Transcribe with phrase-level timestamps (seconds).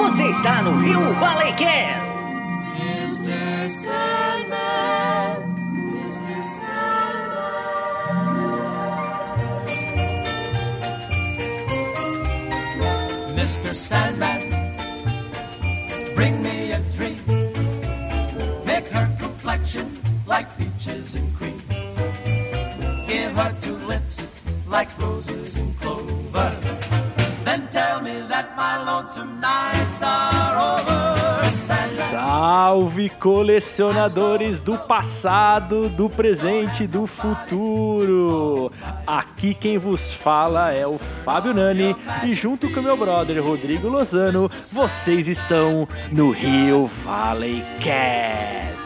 [0.00, 2.16] Você está no Rio Valley Cast.
[2.78, 3.68] Mr.
[3.68, 5.44] Sandman,
[5.92, 6.42] Mr.
[6.56, 7.66] Sandman.
[13.36, 13.74] Mr.
[13.74, 14.40] Sandman,
[16.14, 17.18] bring me a dream.
[18.64, 19.86] Make her complexion
[20.26, 21.60] like peaches and cream.
[23.06, 24.26] Give her two lips
[24.66, 26.69] like roses and clover.
[32.10, 38.72] Salve colecionadores do passado, do presente e do futuro!
[39.06, 44.50] Aqui quem vos fala é o Fábio Nani e junto com meu brother Rodrigo Lozano,
[44.72, 48.80] vocês estão no Rio Valley Cast.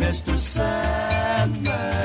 [0.00, 0.38] Mr.
[0.38, 0.93] Sandman.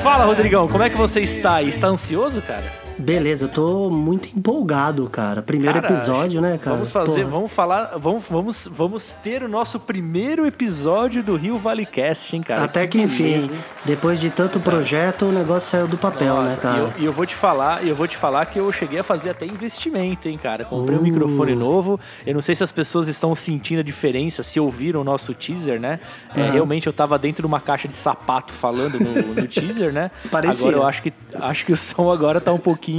[0.02, 1.68] Fala Rodrigão, como é que você está aí?
[1.68, 2.72] Está ansioso, cara?
[3.00, 5.40] Beleza, eu tô muito empolgado, cara.
[5.42, 6.76] Primeiro Cara, episódio, né, cara?
[6.76, 7.30] Vamos fazer, Porra.
[7.30, 12.42] vamos falar, vamos, vamos, vamos ter o nosso primeiro episódio do Rio Valley Cast, hein,
[12.42, 12.64] cara?
[12.64, 13.52] Até que enfim, beleza,
[13.84, 16.76] depois de tanto projeto, o negócio saiu do papel, né, Nossa, cara?
[16.98, 19.30] E eu, eu vou te falar, eu vou te falar que eu cheguei a fazer
[19.30, 20.64] até investimento, hein, cara.
[20.66, 21.04] Comprei um Uh.
[21.04, 21.98] microfone novo.
[22.26, 25.80] Eu não sei se as pessoas estão sentindo a diferença, se ouviram o nosso teaser,
[25.80, 26.00] né?
[26.36, 26.50] É, Aham.
[26.52, 30.10] realmente eu tava dentro de uma caixa de sapato falando no, no teaser, né?
[30.30, 30.68] Parecia.
[30.68, 32.89] Agora eu acho que acho que o som agora tá um pouquinho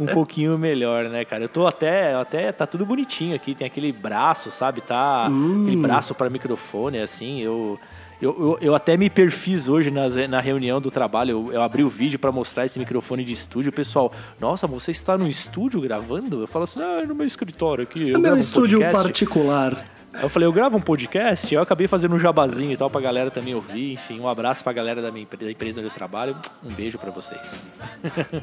[0.00, 1.44] um pouquinho melhor, né, cara?
[1.44, 4.80] Eu tô até até tá tudo bonitinho aqui, tem aquele braço, sabe?
[4.80, 5.62] Tá Hum.
[5.62, 7.78] aquele braço para microfone assim, eu
[8.20, 11.30] eu, eu, eu até me perfiz hoje nas, na reunião do trabalho.
[11.30, 13.70] Eu, eu abri o vídeo para mostrar esse microfone de estúdio.
[13.70, 16.40] O pessoal, nossa, você está no estúdio gravando?
[16.40, 18.10] Eu falo assim, ah, é no meu escritório aqui.
[18.10, 19.86] É eu meu um estúdio podcast." particular.
[20.20, 23.30] Eu falei, eu gravo um podcast, eu acabei fazendo um jabazinho e tal pra galera
[23.30, 23.92] também ouvir.
[23.92, 26.34] Enfim, um abraço pra galera da minha da empresa onde eu trabalho.
[26.64, 27.40] Um beijo pra vocês.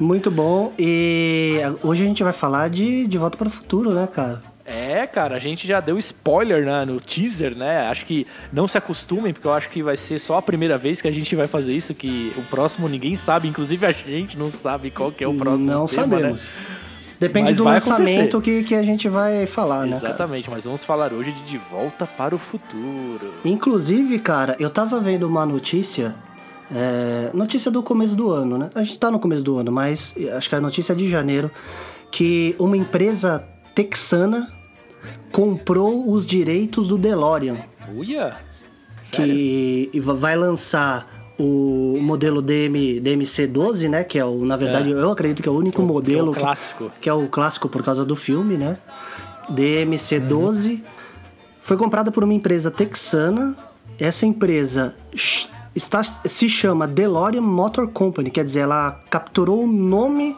[0.00, 0.72] Muito bom.
[0.78, 4.55] E hoje a gente vai falar de De Volta para o Futuro, né, cara?
[4.66, 7.86] É, cara, a gente já deu spoiler né, no teaser, né?
[7.86, 11.00] Acho que não se acostumem, porque eu acho que vai ser só a primeira vez
[11.00, 14.50] que a gente vai fazer isso, que o próximo ninguém sabe, inclusive a gente não
[14.50, 16.42] sabe qual que é o próximo Não tema, sabemos.
[16.42, 16.50] né?
[17.18, 20.08] Depende Mas do lançamento que, que a gente vai falar, né, cara?
[20.08, 23.32] Exatamente, mas vamos falar hoje de De Volta para o Futuro.
[23.44, 26.14] Inclusive, cara, eu tava vendo uma notícia.
[26.74, 28.68] é, notícia do começo do ano, né?
[28.74, 31.50] A gente tá no começo do ano, mas acho que a notícia é de janeiro.
[32.10, 34.52] Que uma empresa texana
[35.32, 37.56] comprou os direitos do DeLorean.
[37.94, 38.34] Uia!
[39.14, 39.34] Sério?
[39.34, 41.06] Que va- vai lançar
[41.38, 44.02] o modelo DM, DMC-12, né?
[44.04, 46.32] Que é o, na verdade, eu acredito que é o único modelo.
[46.32, 46.92] que é o clássico.
[47.00, 48.76] Que é o clássico por causa do filme, né?
[49.50, 50.80] DMC-12.
[51.62, 53.56] Foi comprada por uma empresa texana.
[53.98, 54.94] Essa empresa
[55.74, 60.36] está, se chama DeLorean Motor Company, quer dizer, ela capturou o nome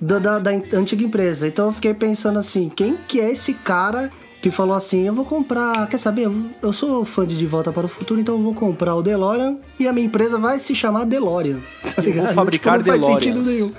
[0.00, 1.46] da, da- da antiga empresa.
[1.48, 5.24] Então eu fiquei pensando assim, quem que é esse cara que falou assim, eu vou
[5.24, 6.28] comprar, quer saber,
[6.62, 9.58] eu, sou fã de De Volta para o Futuro, então eu vou comprar o DeLorean
[9.78, 11.60] e a minha empresa vai se chamar DeLorean.
[11.94, 12.34] Tá Eu vou ligado?
[12.34, 13.46] fabricar não faz sentido DeLoreans.
[13.46, 13.74] nenhum.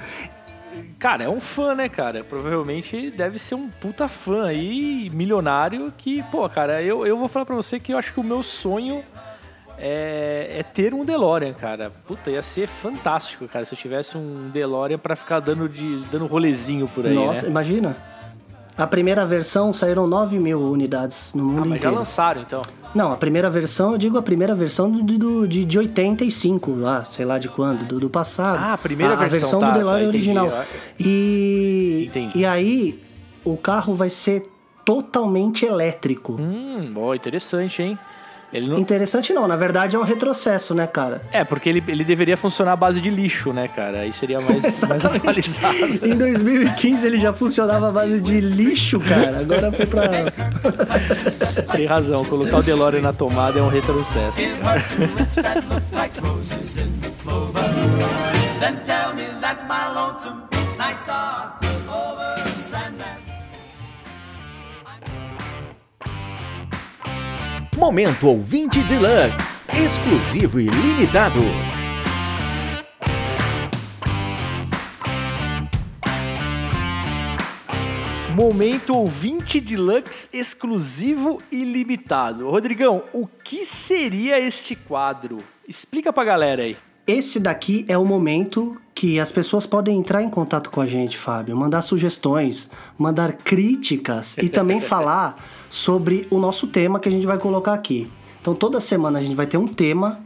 [0.99, 2.23] Cara, é um fã, né, cara?
[2.23, 7.45] Provavelmente deve ser um puta fã aí, milionário, que, pô, cara, eu, eu vou falar
[7.45, 9.03] pra você que eu acho que o meu sonho
[9.79, 11.91] é, é ter um DeLorean, cara.
[12.05, 16.27] Puta, ia ser fantástico, cara, se eu tivesse um DeLorean pra ficar dando, de, dando
[16.27, 17.49] rolezinho por aí, Nossa, né?
[17.49, 17.97] imagina.
[18.77, 21.95] A primeira versão saíram 9 mil unidades no mundo Ah, mas já inteiro.
[21.95, 22.61] lançaram, então.
[22.95, 27.03] Não, a primeira versão, eu digo a primeira versão do, do- de, de 85, lá,
[27.03, 28.59] sei lá de quando, do, do passado.
[28.61, 30.29] Ah, a primeira a, versão, versão tá, do DeLorean tá, entendi.
[30.39, 30.63] original.
[30.99, 32.37] E, Entendi.
[32.39, 32.99] e aí,
[33.43, 34.49] o carro vai ser
[34.83, 36.33] totalmente elétrico.
[36.39, 37.99] Hum, ó, interessante, hein?
[38.53, 38.79] Ele não...
[38.79, 41.21] Interessante não, na verdade é um retrocesso, né, cara?
[41.31, 44.01] É, porque ele, ele deveria funcionar à base de lixo, né, cara?
[44.01, 46.05] Aí seria mais, mais atualizado.
[46.05, 49.39] Em 2015 ele já funcionava à base de lixo, cara.
[49.39, 50.03] Agora foi pra.
[51.75, 54.37] Tem razão, colocar o DeLorean na tomada é um retrocesso.
[58.61, 60.43] Then tell me that my lonesome
[60.77, 61.53] nights are
[61.89, 62.37] over,
[62.69, 63.30] Sandman.
[67.81, 71.39] Momento Ouvinte Deluxe, exclusivo e limitado.
[78.35, 82.51] Momento ouvinte deluxe exclusivo e limitado.
[82.51, 85.39] Rodrigão, o que seria este quadro?
[85.67, 86.77] Explica pra galera aí.
[87.07, 91.17] Esse daqui é o momento que as pessoas podem entrar em contato com a gente,
[91.17, 95.35] Fábio, mandar sugestões, mandar críticas e também falar
[95.71, 98.11] sobre o nosso tema que a gente vai colocar aqui.
[98.41, 100.19] Então toda semana a gente vai ter um tema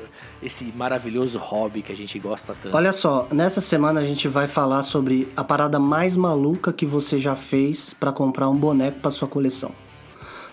[0.42, 2.76] esse maravilhoso hobby que a gente gosta tanto?
[2.76, 7.20] Olha só, nessa semana a gente vai falar sobre a parada mais maluca que você
[7.20, 9.72] já fez pra comprar um boneco pra sua coleção.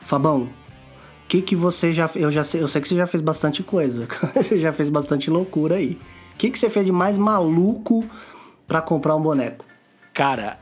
[0.00, 0.48] Fabão, o
[1.28, 4.08] que que você já eu já sei, eu sei que você já fez bastante coisa.
[4.34, 6.00] você já fez bastante loucura aí.
[6.34, 8.04] O que que você fez de mais maluco
[8.66, 9.64] pra comprar um boneco?
[10.12, 10.58] Cara,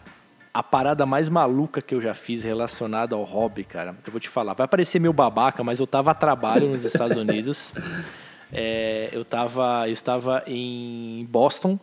[0.58, 4.28] a parada mais maluca que eu já fiz relacionada ao hobby, cara, eu vou te
[4.28, 4.54] falar.
[4.54, 7.72] Vai parecer meio babaca, mas eu tava a trabalho nos Estados Unidos.
[8.50, 11.78] É, eu, tava, eu estava em Boston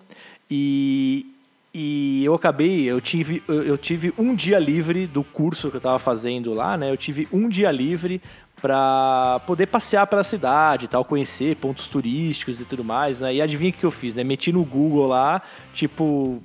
[0.50, 1.32] e,
[1.72, 5.78] e eu acabei, eu tive, eu, eu tive um dia livre do curso que eu
[5.78, 6.90] estava fazendo lá, né?
[6.90, 8.20] Eu tive um dia livre
[8.60, 13.36] para poder passear pela cidade tal, conhecer pontos turísticos e tudo mais, né?
[13.36, 14.24] E adivinha o que eu fiz, né?
[14.24, 16.42] Meti no Google lá, tipo,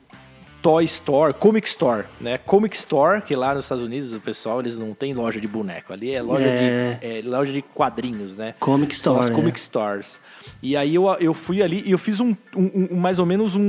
[0.62, 2.36] Toy Store, Comic Store, né?
[2.38, 5.92] Comic Store, que lá nos Estados Unidos o pessoal eles não tem loja de boneco,
[5.92, 6.94] ali é loja, É.
[7.00, 8.54] De, é loja de quadrinhos, né?
[8.60, 9.62] Comic São as Store, Comic é.
[9.62, 10.20] Stores.
[10.62, 13.54] E aí eu, eu fui ali e eu fiz um, um- um- mais ou menos
[13.54, 13.60] um-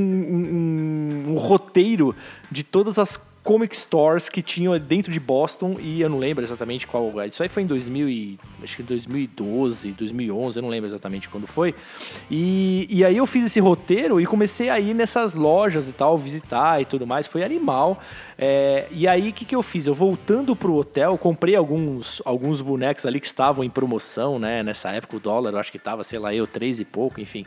[1.30, 2.16] um roteiro
[2.52, 6.86] de todas as Comic Stores que tinham dentro de Boston e eu não lembro exatamente
[6.86, 7.28] qual lugar.
[7.28, 11.48] Isso aí foi em 2000 e, acho que 2012, 2011, eu não lembro exatamente quando
[11.48, 11.74] foi.
[12.30, 16.18] E, e aí eu fiz esse roteiro e comecei a ir nessas lojas e tal,
[16.18, 17.26] visitar e tudo mais.
[17.26, 18.00] Foi animal.
[18.38, 19.88] É, e aí o que, que eu fiz?
[19.88, 24.62] Eu voltando pro hotel, comprei alguns, alguns bonecos ali que estavam em promoção, né?
[24.62, 27.46] Nessa época o dólar, eu acho que tava, sei lá, eu, três e pouco, enfim.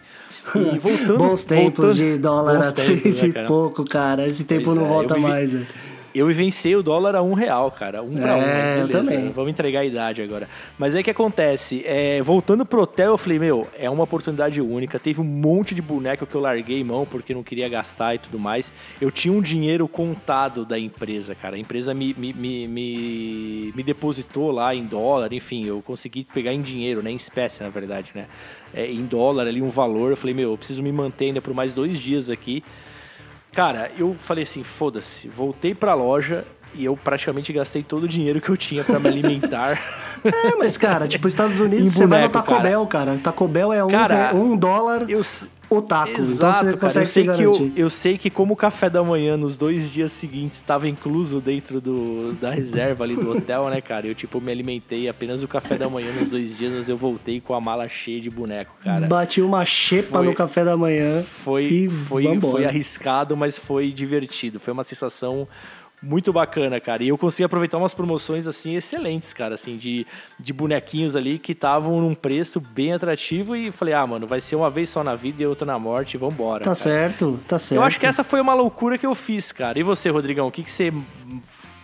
[0.54, 4.26] E voltando, Bons tempos voltando- de dólar a tempos, três né, e pouco, cara.
[4.26, 5.66] Esse tempo Pois não é, volta vivi- mais, velho.
[6.14, 8.00] Eu vivenciei o dólar a um real, cara.
[8.02, 9.10] Um pra um, É, mas eu beleza.
[9.10, 9.30] também.
[9.30, 10.48] Vamos entregar a idade agora.
[10.78, 11.82] Mas aí o que acontece?
[11.84, 14.96] É, voltando pro hotel, eu falei, meu, é uma oportunidade única.
[14.98, 18.38] Teve um monte de boneco que eu larguei mão porque não queria gastar e tudo
[18.38, 18.72] mais.
[19.00, 21.56] Eu tinha um dinheiro contado da empresa, cara.
[21.56, 26.52] A empresa me, me, me, me, me depositou lá em dólar, enfim, eu consegui pegar
[26.52, 27.10] em dinheiro, né?
[27.10, 28.26] Em espécie, na verdade, né?
[28.72, 30.10] É, em dólar ali um valor.
[30.10, 32.62] Eu falei, meu, eu preciso me manter ainda por mais dois dias aqui.
[33.54, 38.40] Cara, eu falei assim, foda-se, voltei pra loja e eu praticamente gastei todo o dinheiro
[38.40, 39.80] que eu tinha pra me alimentar.
[40.24, 42.62] É, mas, cara, tipo, Estados Em Unidos, você vai no boneco, Taco cara.
[42.62, 43.20] Bell, cara.
[43.22, 45.20] Taco Bell é um, Cara, um dólar eu,
[45.70, 46.10] o taco.
[46.10, 47.00] então Exato, você cara.
[47.00, 50.12] Eu sei, que eu, eu sei que como o café da manhã nos dois dias
[50.12, 54.06] seguintes estava incluso dentro do, da reserva ali do hotel, né, cara?
[54.06, 57.40] Eu, tipo, me alimentei apenas o café da manhã nos dois dias, mas eu voltei
[57.40, 59.06] com a mala cheia de boneco, cara.
[59.06, 61.24] Bati uma xepa Foi- no café da manhã.
[61.44, 62.52] Foi, e foi, vambora.
[62.56, 64.60] foi arriscado, mas foi divertido.
[64.60, 65.46] Foi uma sensação
[66.04, 67.02] muito bacana, cara.
[67.02, 70.06] E eu consegui aproveitar umas promoções assim excelentes, cara, assim de,
[70.38, 74.56] de bonequinhos ali que estavam num preço bem atrativo e falei: "Ah, mano, vai ser
[74.56, 76.60] uma vez só na vida e outra na morte, vambora".
[76.60, 76.74] Tá cara.
[76.74, 77.80] certo, tá certo.
[77.80, 79.78] Eu acho que essa foi uma loucura que eu fiz, cara.
[79.78, 80.92] E você, Rodrigão, o que que você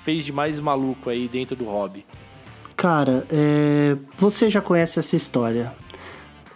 [0.04, 2.04] fez de mais maluco aí dentro do hobby?
[2.76, 5.72] Cara, é, você já conhece essa história.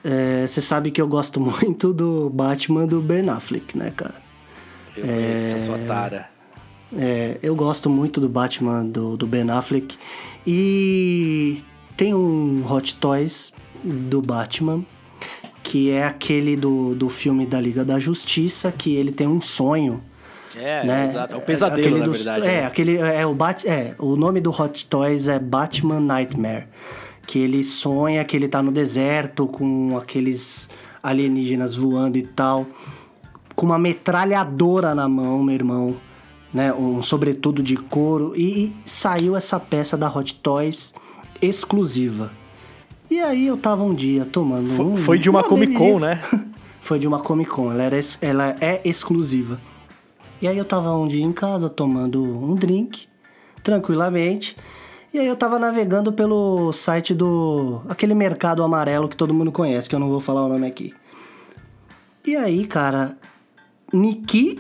[0.02, 4.14] É, você sabe que eu gosto muito do Batman do Ben Affleck, né, cara?
[4.96, 6.33] Eu conheço essa sua tara.
[6.96, 9.96] É, eu gosto muito do Batman do, do Ben Affleck.
[10.46, 11.62] E
[11.96, 14.84] tem um Hot Toys do Batman,
[15.62, 20.02] que é aquele do, do filme da Liga da Justiça, que ele tem um sonho.
[20.56, 21.06] É, né?
[21.10, 21.34] exato.
[21.34, 22.46] É um pesadelo, Aquele na dos- verdade.
[22.46, 22.66] É, né?
[22.66, 26.68] aquele é o Bat, é, o nome do Hot Toys é Batman Nightmare,
[27.26, 30.70] que ele sonha que ele tá no deserto com aqueles
[31.02, 32.66] alienígenas voando e tal,
[33.56, 35.96] com uma metralhadora na mão, meu irmão,
[36.54, 40.94] né, um sobretudo de couro e, e saiu essa peça da Hot Toys
[41.42, 42.30] exclusiva.
[43.10, 46.22] E aí eu tava um dia tomando Fo- um, Foi de uma Comic Con, né?
[46.80, 49.60] Foi de uma Comic Con, ela, era, ela é exclusiva.
[50.40, 53.06] E aí eu tava um dia em casa tomando um drink,
[53.62, 54.56] tranquilamente.
[55.12, 57.80] E aí eu tava navegando pelo site do.
[57.88, 60.92] aquele mercado amarelo que todo mundo conhece, que eu não vou falar o nome aqui.
[62.26, 63.16] E aí, cara,
[63.92, 64.58] Niki,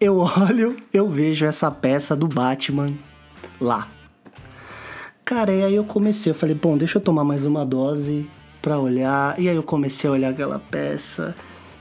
[0.00, 2.90] eu olho, eu vejo essa peça do Batman
[3.60, 3.88] lá.
[5.24, 8.28] Cara, e aí eu comecei, eu falei, bom, deixa eu tomar mais uma dose
[8.60, 9.38] pra olhar.
[9.40, 11.34] E aí eu comecei a olhar aquela peça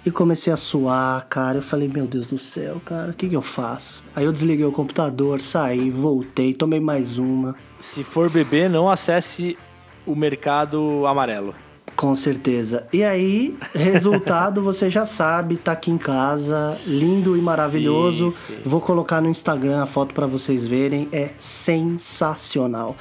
[0.06, 1.58] e comecei a suar, cara.
[1.58, 4.04] Eu falei, meu Deus do céu, cara, o que, que eu faço?
[4.16, 7.56] Aí eu desliguei o computador, saí, voltei, tomei mais uma.
[7.80, 9.58] Se for beber, não acesse
[10.06, 11.54] o mercado amarelo.
[11.96, 12.86] Com certeza.
[12.92, 18.34] E aí, resultado, você já sabe, tá aqui em casa, lindo e maravilhoso.
[18.48, 18.58] sim.
[18.66, 22.96] Vou colocar no Instagram a foto pra vocês verem, é sensacional.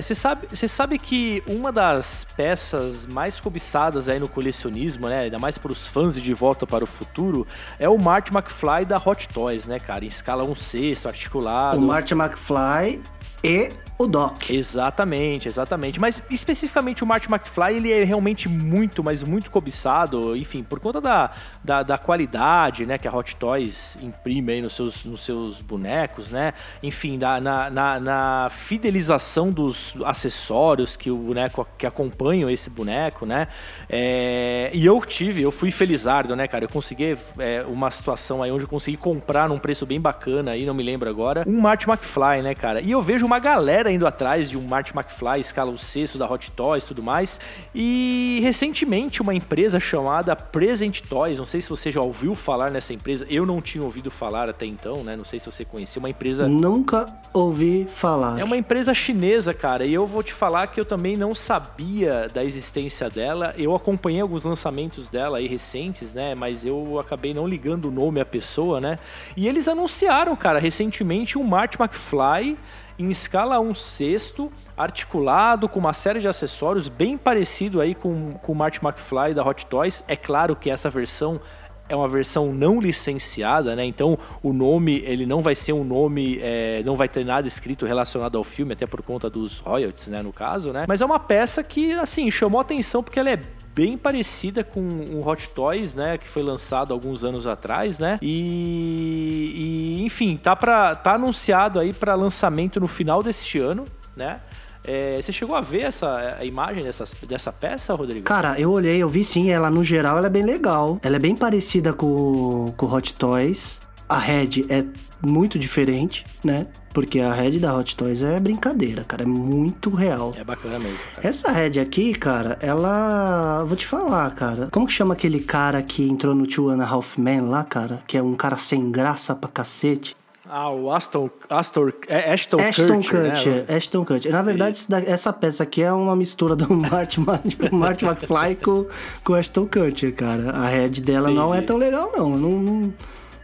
[0.00, 5.20] Você sabe, você sabe que uma das peças mais cobiçadas aí no colecionismo, né?
[5.20, 7.46] Ainda mais para os fãs de De Volta para o Futuro,
[7.78, 10.04] é o Marty McFly da Hot Toys, né, cara?
[10.04, 11.78] Em escala 1 sexto, articulado.
[11.78, 13.00] O Marty McFly
[13.42, 14.50] e o Doc.
[14.50, 15.98] Exatamente, exatamente.
[15.98, 21.00] Mas especificamente o Marty McFly, ele é realmente muito, mas muito cobiçado, enfim, por conta
[21.00, 21.32] da,
[21.64, 26.30] da, da qualidade, né, que a Hot Toys imprime aí nos seus, nos seus bonecos,
[26.30, 26.54] né?
[26.80, 33.26] Enfim, da, na, na, na fidelização dos acessórios que o boneco que acompanham esse boneco,
[33.26, 33.48] né?
[33.90, 36.64] É, e eu tive, eu fui felizardo, né, cara?
[36.64, 40.64] Eu consegui é, uma situação aí onde eu consegui comprar num preço bem bacana aí,
[40.64, 42.80] não me lembro agora, um Marty McFly, né, cara?
[42.80, 46.30] E eu vejo uma galera indo atrás de um Marty McFly, escala o sexto da
[46.30, 47.40] Hot Toys e tudo mais.
[47.74, 52.92] E recentemente uma empresa chamada Present Toys, não sei se você já ouviu falar nessa
[52.92, 55.16] empresa, eu não tinha ouvido falar até então, né?
[55.16, 58.38] Não sei se você conhecia, uma empresa Nunca ouvi falar.
[58.38, 62.28] é uma empresa chinesa, cara, e eu vou te falar que eu também não sabia
[62.32, 63.54] da existência dela.
[63.56, 66.34] Eu acompanhei alguns lançamentos dela aí recentes, né?
[66.34, 68.98] Mas eu acabei não ligando o nome à pessoa, né?
[69.36, 72.56] E eles anunciaram, cara, recentemente um Marty McFly
[72.98, 78.52] em escala 1 sexto, articulado, com uma série de acessórios, bem parecido aí com, com
[78.52, 80.02] o Marty McFly da Hot Toys.
[80.08, 81.40] É claro que essa versão
[81.88, 83.84] é uma versão não licenciada, né?
[83.84, 87.86] Então o nome ele não vai ser um nome, é, não vai ter nada escrito
[87.86, 90.22] relacionado ao filme, até por conta dos royalties, né?
[90.22, 90.84] No caso, né?
[90.86, 93.40] Mas é uma peça que assim chamou atenção porque ela é
[93.78, 98.18] bem parecida com o Hot Toys, né, que foi lançado alguns anos atrás, né?
[98.20, 104.40] E, e, enfim, tá para tá anunciado aí para lançamento no final deste ano, né?
[104.82, 108.24] É, você chegou a ver essa a imagem dessas, dessa peça, Rodrigo?
[108.24, 110.98] Cara, eu olhei, eu vi sim, ela no geral ela é bem legal.
[111.00, 113.80] Ela é bem parecida com com Hot Toys.
[114.08, 114.84] A Red é
[115.24, 116.66] muito diferente, né?
[116.92, 120.32] Porque a Red da Hot Toys é brincadeira, cara, é muito real.
[120.36, 120.96] É bacana mesmo.
[121.14, 121.28] cara.
[121.28, 123.62] Essa Red aqui, cara, ela.
[123.64, 124.68] Vou te falar, cara.
[124.72, 128.00] Como que chama aquele cara que entrou no Two and a Half Men lá, cara?
[128.06, 130.16] Que é um cara sem graça pra cacete.
[130.50, 133.52] Ah, o Aston, Astor, é Ashton, Ashton Kutcher, Kutcher.
[133.68, 133.76] né?
[133.76, 134.32] Ashton Kutcher.
[134.32, 137.20] Na verdade, essa peça aqui é uma mistura do Marty,
[137.70, 138.86] Marty McFly com,
[139.22, 140.50] com o Ashton Kutcher, cara.
[140.52, 142.30] A Red dela não é tão legal, não.
[142.30, 142.94] Não, não,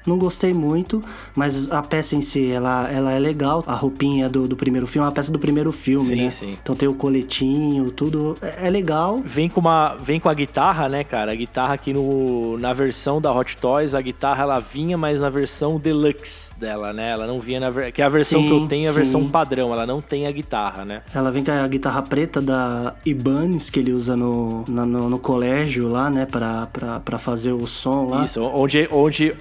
[0.06, 1.02] Não gostei muito,
[1.34, 3.64] mas a peça em si, ela, ela é legal.
[3.66, 6.30] A roupinha do, do primeiro filme é uma peça do primeiro filme, Sim, né?
[6.30, 6.50] sim.
[6.62, 8.36] Então tem o coletinho, tudo.
[8.42, 9.22] É, é legal.
[9.24, 11.32] Vem com uma, vem com a guitarra, né, cara?
[11.32, 15.30] A guitarra aqui no, na versão da Hot Toys, a guitarra ela vinha, mas na
[15.30, 17.10] versão deluxe dela, né?
[17.10, 19.28] Ela não vinha na que é a versão Sim, que eu tenho, é a versão
[19.28, 21.02] padrão, ela não tem a guitarra, né?
[21.14, 25.88] Ela vem com a guitarra preta da Ibanez, que ele usa no, no, no colégio
[25.88, 26.26] lá, né?
[26.26, 28.24] Pra, pra, pra fazer o som lá.
[28.24, 29.34] Isso, onde onde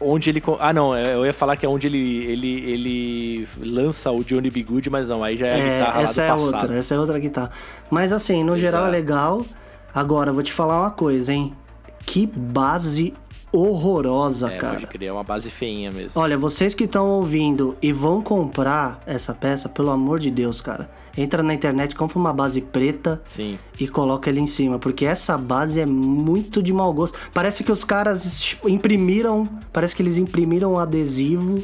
[0.00, 4.24] onde ele Ah, não, eu ia falar que é onde ele ele ele lança o
[4.24, 4.62] Johnny B.
[4.62, 6.60] Good, mas não, aí já é a É, guitarra essa lá é do passado.
[6.62, 7.50] outra, essa é outra guitarra.
[7.90, 8.96] Mas assim, no geral é Exato.
[8.98, 9.46] legal.
[9.94, 11.52] Agora, vou te falar uma coisa, hein?
[12.06, 13.12] Que base
[13.52, 14.74] horrorosa, É, cara.
[14.74, 16.12] pode crer, é uma base feinha mesmo.
[16.20, 20.90] Olha, vocês que estão ouvindo e vão comprar essa peça, pelo amor de Deus, cara.
[21.16, 23.58] Entra na internet, compra uma base preta Sim.
[23.78, 27.18] e coloca ele em cima, porque essa base é muito de mau gosto.
[27.34, 31.62] Parece que os caras imprimiram, parece que eles imprimiram um adesivo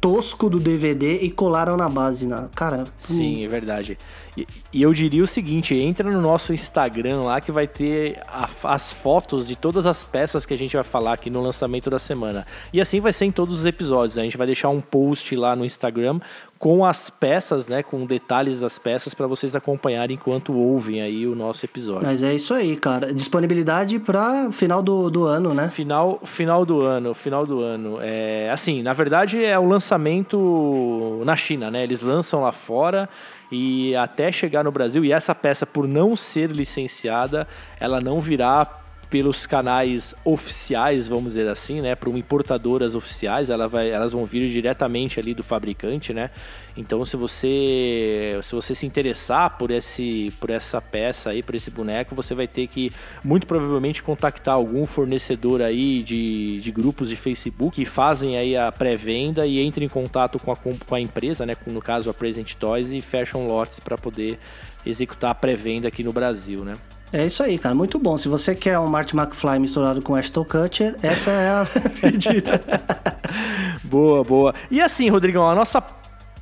[0.00, 2.84] tosco do DVD e colaram na base, na cara.
[2.98, 3.98] Sim, é verdade.
[4.36, 8.48] E, e eu diria o seguinte: entra no nosso Instagram lá que vai ter a-
[8.64, 11.98] as fotos de todas as peças que a gente vai falar aqui no lançamento da
[11.98, 12.46] semana.
[12.72, 14.18] E assim vai ser em todos os episódios.
[14.18, 16.20] A gente vai deixar um post lá no Instagram
[16.60, 17.82] com as peças, né?
[17.82, 22.06] Com detalhes das peças para vocês acompanharem enquanto ouvem aí o nosso episódio.
[22.06, 23.14] Mas é isso aí, cara.
[23.14, 25.70] Disponibilidade pra final do, do ano, né?
[25.70, 27.96] Final, final do ano, final do ano.
[28.02, 31.82] É, assim, na verdade é o lançamento na China, né?
[31.82, 33.08] Eles lançam lá fora
[33.50, 35.02] e até chegar no Brasil.
[35.02, 37.48] E essa peça, por não ser licenciada,
[37.80, 38.79] ela não virá
[39.10, 44.48] pelos canais oficiais, vamos dizer assim, né, para importadoras oficiais, ela vai, elas vão vir
[44.48, 46.30] diretamente ali do fabricante, né?
[46.76, 51.70] Então, se você se você se interessar por esse por essa peça aí, por esse
[51.70, 52.92] boneco, você vai ter que
[53.24, 58.70] muito provavelmente contactar algum fornecedor aí de, de grupos de Facebook que fazem aí a
[58.70, 62.14] pré-venda e entre em contato com a, com a empresa, né, com, no caso a
[62.14, 64.38] Present Toys e fecham lotes para poder
[64.86, 66.76] executar a pré-venda aqui no Brasil, né?
[67.12, 67.74] É isso aí, cara.
[67.74, 68.16] Muito bom.
[68.16, 71.66] Se você quer um Marty McFly misturado com Ashton Kutcher, essa é a
[72.00, 72.62] pedida.
[73.82, 74.54] Boa, boa.
[74.70, 75.80] E assim, Rodrigão, a nossa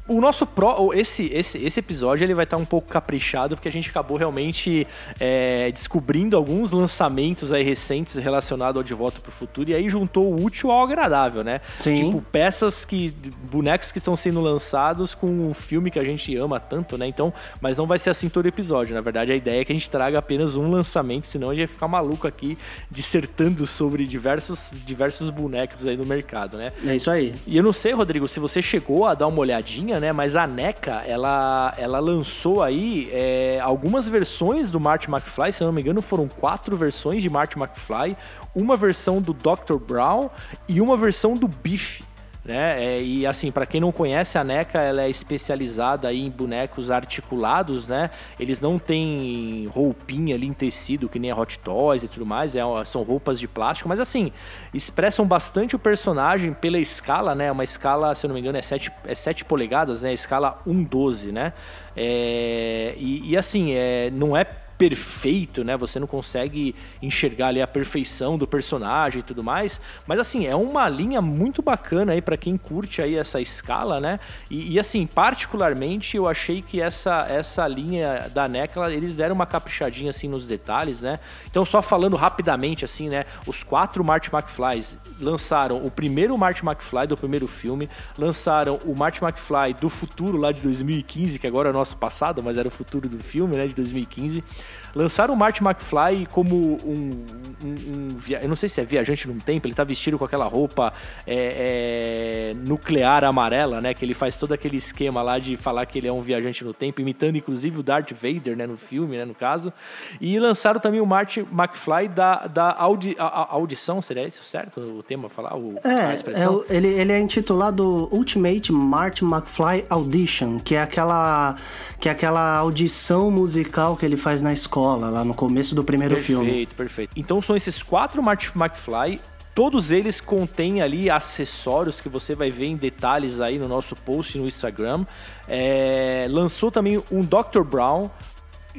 [0.08, 3.72] o nosso pro, esse, esse, esse episódio ele vai estar um pouco caprichado porque a
[3.72, 4.86] gente acabou realmente
[5.20, 9.88] é, descobrindo alguns lançamentos aí recentes relacionados ao De Volta para o Futuro e aí
[9.88, 11.60] juntou o útil ao agradável, né?
[11.78, 11.94] Sim.
[11.94, 13.14] Tipo peças que
[13.50, 17.06] bonecos que estão sendo lançados com um filme que a gente ama tanto, né?
[17.06, 18.94] Então, mas não vai ser assim todo episódio.
[18.94, 21.66] Na verdade, a ideia é que a gente traga apenas um lançamento, senão a gente
[21.66, 22.56] vai ficar maluco aqui
[22.90, 26.72] dissertando sobre diversos diversos bonecos aí no mercado, né?
[26.86, 27.34] É isso aí.
[27.46, 30.12] E eu não sei, Rodrigo, se você chegou a dar uma olhadinha, né?
[30.12, 35.66] Mas a NECA, ela, ela lançou aí é, algumas versões do Marty McFly, se eu
[35.66, 38.16] não me engano, foram quatro versões de Marty McFly,
[38.54, 39.76] uma versão do Dr.
[39.80, 40.30] Brown
[40.68, 42.07] e uma versão do Biff.
[42.48, 42.82] Né?
[42.82, 47.86] É, e assim, para quem não conhece, a NECA ela é especializada em bonecos articulados,
[47.86, 48.10] né?
[48.40, 52.56] Eles não têm roupinha ali em tecido, que nem a Hot Toys e tudo mais,
[52.56, 54.32] é, são roupas de plástico, mas assim,
[54.72, 57.52] expressam bastante o personagem pela escala, né?
[57.52, 60.14] Uma escala, se eu não me engano, é 7, é 7 polegadas, né?
[60.14, 61.52] Escala 1,12, né?
[61.94, 64.46] É, e, e assim, é, não é
[64.78, 65.76] perfeito, né?
[65.76, 70.54] Você não consegue enxergar ali a perfeição do personagem e tudo mais, mas assim, é
[70.54, 74.20] uma linha muito bacana aí para quem curte aí essa escala, né?
[74.48, 79.34] E, e, assim, particularmente eu achei que essa essa linha da NECA, ela- eles deram
[79.34, 81.18] uma caprichadinha assim nos detalhes, né?
[81.50, 87.06] Então só falando rapidamente assim, né, os quatro Marty McFlys lançaram o primeiro Marty McFly
[87.08, 91.72] do primeiro filme, lançaram o Marty McFly do futuro lá de 2015, que agora é
[91.72, 94.44] nosso passado, mas era o futuro do filme, né, de 2015.
[94.94, 97.26] Lançaram o Marty McFly como um,
[97.62, 97.66] um-
[98.12, 100.46] um via- eu não sei se é viajante no tempo, ele tá vestido com aquela
[100.46, 100.92] roupa
[101.26, 105.98] é, é, nuclear amarela, né, que ele faz todo aquele esquema lá de falar que
[105.98, 109.24] ele é um viajante no tempo, imitando inclusive o Darth Vader, né, no filme, né,
[109.24, 109.72] no caso.
[110.20, 114.44] E lançaram também o Marty McFly da, da audi, a- a- audição, seria esse o
[114.44, 115.56] certo o tema falar?
[115.56, 121.56] O, É, é o- ele, ele é intitulado Ultimate Marty McFly Audition, que é aquela
[122.00, 126.14] que é aquela audição musical que ele faz na escola, lá no começo do primeiro
[126.14, 126.66] Perfeito, filme.
[126.66, 127.10] perfeito.
[127.16, 129.20] Então são esses quatro Marty McFly.
[129.54, 134.38] Todos eles contêm ali acessórios que você vai ver em detalhes aí no nosso post
[134.38, 135.04] no Instagram.
[135.48, 137.62] É, lançou também um Dr.
[137.68, 138.08] Brown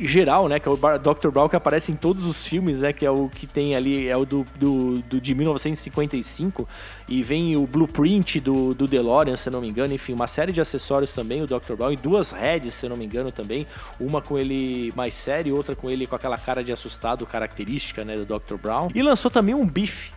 [0.05, 0.59] geral, né?
[0.59, 1.29] Que é o Dr.
[1.29, 2.93] Brown que aparece em todos os filmes, né?
[2.93, 6.67] Que é o que tem ali, é o do, do, do- de 1955.
[7.07, 9.93] E vem o blueprint do, do DeLorean, se não me engano.
[9.93, 11.73] Enfim, uma série de acessórios também, o Dr.
[11.77, 11.91] Brown.
[11.91, 13.65] E duas heads, se não me engano, também.
[13.99, 18.15] Uma com ele mais sério outra com ele com aquela cara de assustado característica, né?
[18.17, 18.55] Do Dr.
[18.55, 18.89] Brown.
[18.93, 20.11] E lançou também um bife.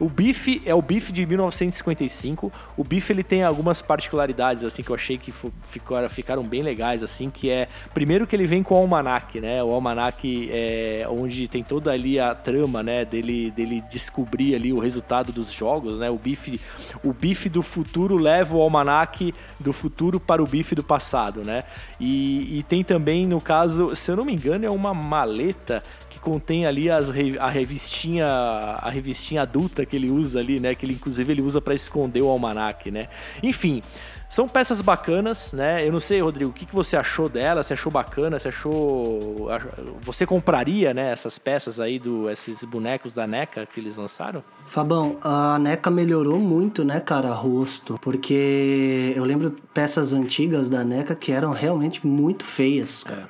[0.00, 2.50] O Biff é o Biff de 1955.
[2.74, 5.30] O Biff ele tem algumas particularidades assim que eu achei que
[5.64, 9.62] ficaram, ficaram bem legais assim, que é primeiro que ele vem com o almanac, né?
[9.62, 14.78] O almanac é onde tem toda ali a trama, né, dele dele descobrir ali o
[14.78, 16.08] resultado dos jogos, né?
[16.08, 16.58] O Biff
[17.04, 21.64] o Biff do futuro leva o almanac do futuro para o Biff do passado, né?
[22.00, 25.82] E, e tem também no caso, se eu não me engano, é uma maleta
[26.20, 30.74] que contém ali as a revistinha a revistinha adulta que ele usa ali, né?
[30.74, 33.08] Que ele inclusive ele usa para esconder o almanac, né?
[33.42, 33.82] Enfim,
[34.28, 35.84] são peças bacanas, né?
[35.86, 37.62] Eu não sei, Rodrigo, o que, que você achou dela?
[37.64, 38.38] Você achou bacana?
[38.38, 39.66] Você achou ach-
[40.02, 41.10] você compraria, né?
[41.12, 44.44] Essas peças aí do esses bonecos da NECA que eles lançaram?
[44.68, 47.98] Fabão, a NECA melhorou muito, né, cara, rosto.
[48.00, 53.28] Porque eu lembro peças antigas da NECA que eram realmente muito feias, cara.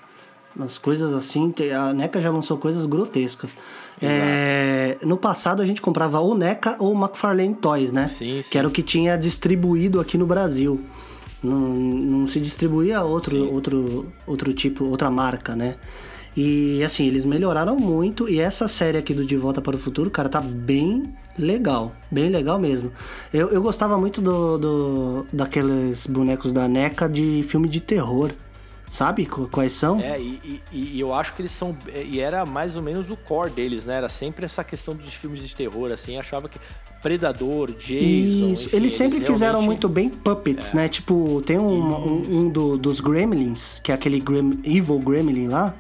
[0.55, 3.57] Umas coisas assim, a NECA já lançou coisas grotescas.
[4.03, 8.09] É, no passado a gente comprava ou NECA ou McFarlane Toys, né?
[8.09, 8.51] Sim, sim.
[8.51, 10.81] Que era o que tinha distribuído aqui no Brasil.
[11.43, 15.77] Não, não se distribuía outro, outro, outro tipo, outra marca, né?
[16.37, 18.29] E assim, eles melhoraram muito.
[18.29, 21.93] E essa série aqui do De Volta para o Futuro, cara, tá bem legal.
[22.11, 22.93] Bem legal mesmo.
[23.33, 28.33] Eu, eu gostava muito do, do, daqueles bonecos da NECA de filme de terror.
[28.91, 30.01] Sabe qu- quais são?
[30.01, 31.77] É, e, e- e eu acho que eles são.
[31.95, 33.95] E era mais ou menos o core deles, né?
[33.99, 36.19] Era sempre essa questão de filmes de terror, assim.
[36.19, 36.59] Achava que
[37.01, 38.49] Predador, Jason.
[38.53, 39.67] Isso, enfim, eles sempre fizeram realmente- É.
[39.67, 40.89] muito bem puppets, né?
[40.89, 45.75] Tipo, tem um, um, um do- dos Gremlins, que é aquele Grem- Evil Gremlin lá,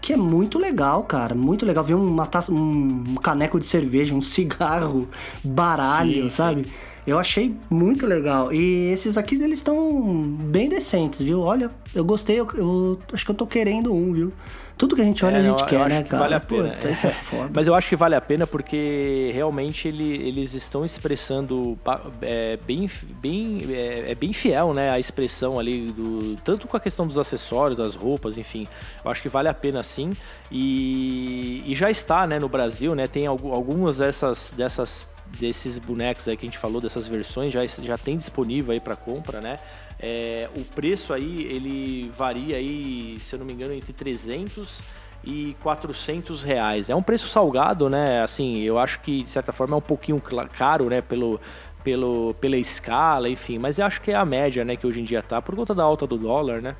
[0.00, 1.34] que é muito legal, cara.
[1.34, 1.82] Muito legal.
[1.84, 5.06] Ver uma taça, um caneco de cerveja, um cigarro,
[5.42, 6.66] baralho, Sim, sim.
[7.06, 8.50] Eu achei muito legal.
[8.52, 11.42] E esses aqui, eles estão bem decentes, viu?
[11.42, 14.32] Olha, eu gostei, eu, eu acho que eu tô querendo um, viu?
[14.76, 16.22] Tudo que a gente olha, É, a gente eu quer, né, que cara?
[16.22, 16.70] Vale a pena.
[16.70, 17.50] Puta, isso é foda.
[17.54, 21.78] Mas eu acho que vale a pena porque realmente ele- eles estão expressando
[22.22, 22.90] é, bem,
[23.20, 24.90] bem, é, é bem fiel, né?
[24.90, 28.66] A expressão ali do tanto com a questão dos acessórios, das roupas, enfim.
[29.04, 30.16] Eu acho que vale a pena sim.
[30.50, 33.06] E, e já está, né, no Brasil, né?
[33.06, 35.06] Tem algu- algumas dessas dessas
[35.38, 38.96] desses bonecos aí que a gente falou, dessas versões, já, já tem disponível aí para
[38.96, 39.58] compra, né?
[39.98, 44.80] É, o preço aí, ele varia aí, se eu não me engano, entre 300
[45.22, 46.90] e 400 reais.
[46.90, 48.22] É um preço salgado, né?
[48.22, 50.22] Assim, eu acho que, de certa forma, é um pouquinho
[50.56, 51.00] caro, né?
[51.00, 51.40] Pelo,
[51.82, 53.58] pelo, pela escala, enfim.
[53.58, 54.76] Mas eu acho que é a média, né?
[54.76, 56.76] Que hoje em dia tá, por conta da alta do dólar, né?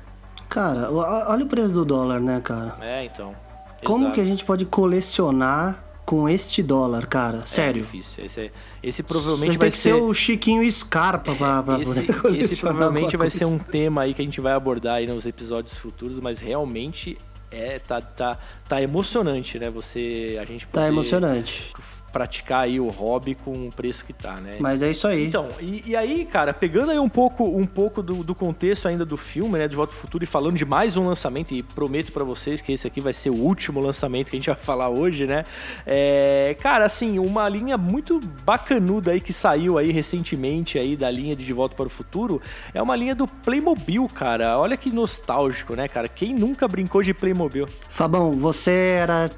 [0.49, 2.75] Cara, olha o preço do dólar, né, cara?
[2.81, 3.35] É, então.
[3.83, 4.15] Como Exato.
[4.15, 7.39] que a gente pode colecionar com este dólar, cara?
[7.39, 7.81] É Sério.
[7.81, 8.23] difícil.
[8.23, 8.51] Esse, é-
[8.83, 9.89] esse Você provavelmente tem vai que ser...
[9.89, 14.13] ser o Chiquinho Scarpa pra, pra esse, poder esse provavelmente vai ser um tema aí
[14.13, 17.17] que a gente vai abordar aí nos episódios futuros, mas realmente
[17.49, 18.37] é tá, tá,
[18.67, 19.69] tá emocionante, né?
[19.69, 21.73] Você a gente Tá poder emocionante.
[22.15, 24.55] Praticar aí o hobby com o preço que tá, né?
[24.61, 25.27] Mas é isso aí.
[25.27, 29.03] Então, e, e aí, cara, pegando aí um pouco, um pouco do, do contexto ainda
[29.03, 32.13] do filme, né, de Volta ao Futuro, e falando de mais um lançamento, e prometo
[32.13, 34.87] pra vocês que esse aqui vai ser o último lançamento que a gente vai falar
[34.87, 35.43] hoje, né?
[35.85, 41.35] É, cara, assim, uma linha muito bacanuda aí que saiu aí recentemente aí da linha
[41.35, 42.41] de De Volta para o Futuro,
[42.73, 44.57] é uma linha do Playmobil, cara.
[44.57, 46.07] Olha que nostálgico, né, cara?
[46.07, 47.67] Quem nunca brincou de Playmobil?
[47.89, 49.29] Fabão, você era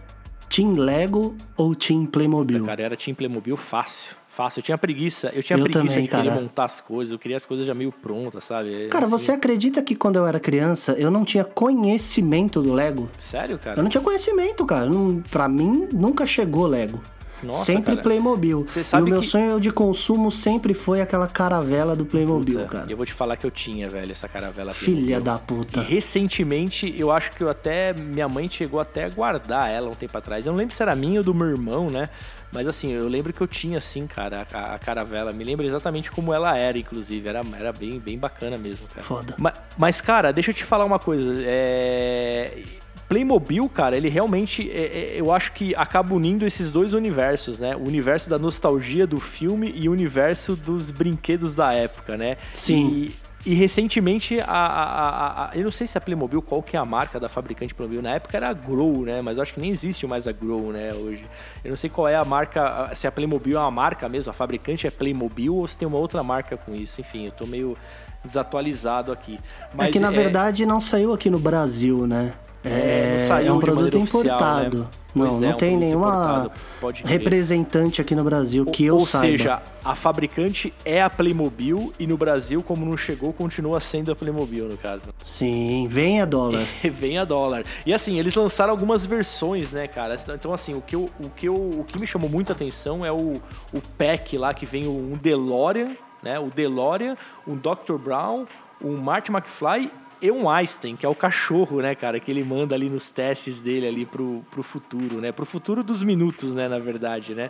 [0.50, 2.66] Team Lego ou Team Playmobil?
[2.66, 4.16] Cara, era Team Playmobil fácil.
[4.28, 4.60] Fácil.
[4.60, 5.32] Eu tinha preguiça.
[5.34, 6.42] Eu tinha Eu preguiça também, de querer cara.
[6.42, 7.12] montar as coisas.
[7.12, 8.88] Eu queria as coisas já meio prontas, sabe?
[8.88, 13.10] Cara, Assim, você acredita que quando eu era criança eu não tinha conhecimento do Lego?
[13.18, 13.80] Sério, cara?
[13.80, 14.86] Eu não tinha conhecimento, cara.
[14.88, 17.02] Não, pra mim, nunca chegou Lego.
[17.44, 18.02] Nossa, sempre cara.
[18.02, 18.66] Playmobil.
[18.68, 22.60] Você E sabe o meu que- sonho de consumo sempre foi aquela caravela do Playmobil,
[22.60, 22.86] Puta, cara.
[22.90, 25.22] Eu vou te falar que eu tinha, velho, essa caravela Filha Playmobil.
[25.22, 25.82] da E puta.
[25.82, 27.94] recentemente, eu acho que eu até.
[27.94, 30.46] Minha mãe chegou até a guardar ela um tempo atrás.
[30.46, 32.10] Eu não lembro se era minha ou do meu irmão, né?
[32.52, 35.34] Mas assim, eu lembro que eu tinha, assim, cara, a, a caravela.
[35.34, 37.28] Me lembro exatamente como ela era, inclusive.
[37.28, 39.04] Era, era bem, bem bacana mesmo, cara.
[39.04, 39.36] Foda.
[39.38, 41.30] Ma- Mas, cara, deixa eu te falar uma coisa.
[41.46, 42.64] É...
[43.08, 47.76] Playmobil, cara, ele realmente, é- é- eu acho que acaba unindo esses dois universos, né?
[47.76, 52.36] O universo da nostalgia do filme e o universo dos brinquedos da época, né?
[52.54, 52.90] Sim.
[53.46, 56.80] E, e recentemente, a, a- a- eu não sei se a Playmobil, qual que é
[56.80, 59.22] a marca da fabricante Playmobil, na época era a Grow, né?
[59.22, 61.24] Mas eu acho que nem existe mais a Grow, né, hoje.
[61.64, 64.34] Eu não sei qual é a marca, se a Playmobil é uma marca mesmo, a
[64.34, 67.00] fabricante é Playmobil ou se tem uma outra marca com isso.
[67.00, 67.78] Enfim, eu tô meio
[68.26, 69.40] desatualizado aqui.
[69.80, 72.34] é que na é- verdade não saiu aqui no Brasil, né?
[72.64, 74.78] É, não saiu é um produto maneira oficial, importado.
[74.80, 74.88] né?
[75.16, 78.96] Não, é, não é um tem produto nenhuma importado, representante aqui no Brasil que eu
[78.96, 79.38] Ou saiba.
[79.38, 84.16] seja, a fabricante é a Playmobil e no Brasil, como não chegou, continua sendo a
[84.16, 85.06] Playmobil, no caso.
[85.24, 86.66] Sim, venha dólar.
[86.84, 87.64] Vem a dólar.
[87.86, 90.16] E assim, eles lançaram algumas versões, né, cara?
[90.36, 93.06] Então, assim, o que, eu, o que, eu, o que me chamou muito a atenção
[93.06, 93.42] é o,
[93.74, 96.38] o pack lá que vem um DeLorean, né?
[96.38, 97.18] O DeLorean,
[97.48, 97.96] um Dr.
[97.98, 98.46] Brown,
[98.82, 99.92] um Marty McFly
[100.22, 103.60] e um Einstein, que é o cachorro, né, cara, que ele manda ali nos testes
[103.60, 105.32] dele ali pro, pro futuro, né?
[105.32, 107.50] Pro futuro dos minutos, né, na verdade, né?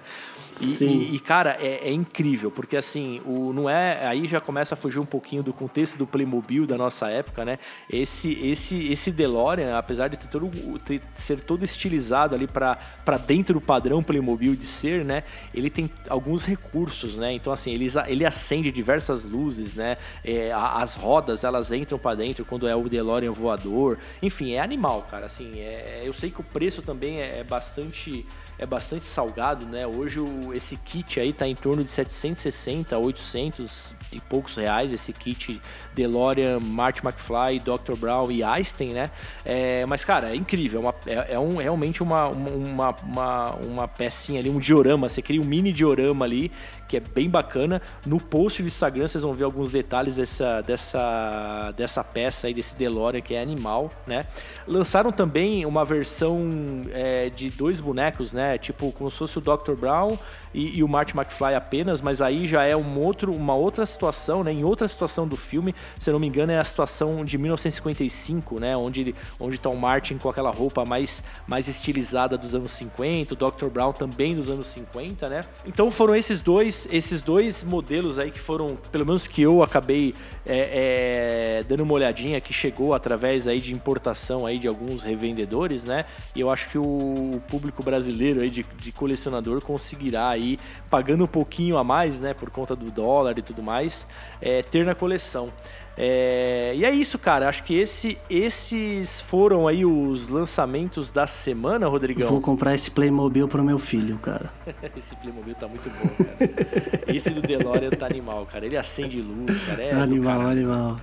[0.61, 0.87] E, Sim.
[1.01, 4.05] e- e, cara, é, é incrível, porque assim, o, não é.
[4.07, 7.59] Aí já começa a fugir um pouquinho do contexto do Playmobil da nossa época, né?
[7.89, 10.49] Esse, esse, esse DeLorean, apesar de ter todo,
[10.79, 12.77] ter- ser todo estilizado ali para
[13.25, 15.23] dentro do padrão Playmobil de ser, né?
[15.53, 17.31] Ele tem alguns recursos, né?
[17.33, 19.97] Então, assim, ele, ele acende diversas luzes, né?
[20.23, 23.99] É, as rodas, elas entram para dentro quando é o DeLorean voador.
[24.21, 25.27] Enfim, é animal, cara.
[25.27, 28.25] Assim, é, eu sei que o preço também é, é bastante
[28.59, 29.85] é bastante salgado, né?
[29.85, 35.11] Hoje o- esse kit aí tá em torno de 760, 800 e poucos reais, esse
[35.13, 35.59] kit
[35.95, 37.95] DeLorean, Marty McFly, Dr.
[37.97, 39.11] Brown e Einstein, né?
[39.43, 43.87] É, mas, cara, é incrível, é, uma- é- é um, realmente uma, uma, uma, uma
[43.87, 46.51] pecinha ali, um diorama, você cria um mini diorama ali,
[46.87, 47.81] que é bem bacana.
[48.05, 52.75] No post do Instagram vocês vão ver alguns detalhes dessa, dessa, dessa peça aí, desse
[52.75, 54.25] DeLorean, que é animal, né?
[54.65, 58.57] Lançaram também uma versão é, de dois bonecos, né?
[58.57, 59.73] Tipo, como se fosse o Dr.
[59.73, 60.17] Brown
[60.53, 64.43] e, e o Marty McFly apenas, mas aí já é um outro, uma outra situação,
[64.43, 64.51] né?
[64.51, 68.75] Em outra situação do filme, se não me engano, é a situação de 1955, né?
[68.75, 73.37] Onde, onde tá o Martin com aquela roupa mais, mais estilizada dos anos 50, o
[73.37, 73.67] Dr.
[73.67, 75.45] Brown também dos anos 50, né?
[75.65, 80.13] Então foram esses dois, esses dois modelos aí que foram, pelo menos que eu acabei
[80.47, 85.83] é, é, dando uma olhadinha, que chegou através aí de importação aí de alguns revendedores,
[85.83, 86.05] né?
[86.33, 90.57] E eu acho que o público brasileiro aí de, de colecionador conseguirá aí,
[90.89, 92.33] pagando um pouquinho a mais, né?
[92.33, 94.07] Por conta do dólar e tudo mais,
[94.41, 95.51] é, ter na coleção.
[95.99, 97.49] É, e é isso, cara.
[97.49, 102.29] Acho que esse, esses foram aí os lançamentos da semana, Rodrigão.
[102.29, 104.51] Vou comprar esse Playmobil pro meu filho, cara.
[104.95, 107.03] Esse Playmobil tá muito bom, cara.
[107.07, 108.65] Esse do DeLorean tá animal, cara.
[108.65, 109.81] Ele acende luz, cara.
[109.83, 110.59] É animal, caralho.
[110.71, 110.97] animal.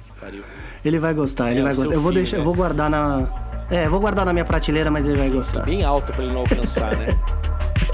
[0.85, 1.95] Ele vai gostar, ele É, vai gostar.
[1.95, 2.41] Eu vou deixar, né?
[2.41, 3.29] eu vou guardar na.
[3.71, 5.65] É, vou guardar na minha prateleira, mas ele vai gostar.
[5.65, 7.07] Bem alto pra ele não alcançar, né?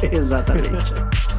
[0.13, 0.93] Exatamente.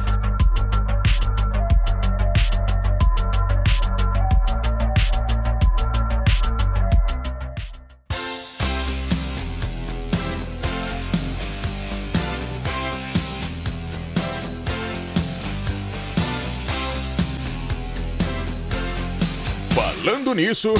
[20.32, 20.72] Falando nisso,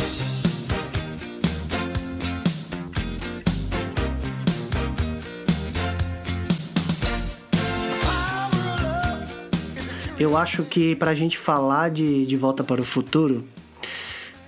[10.18, 13.44] Eu acho que pra gente falar de, de Volta para o Futuro,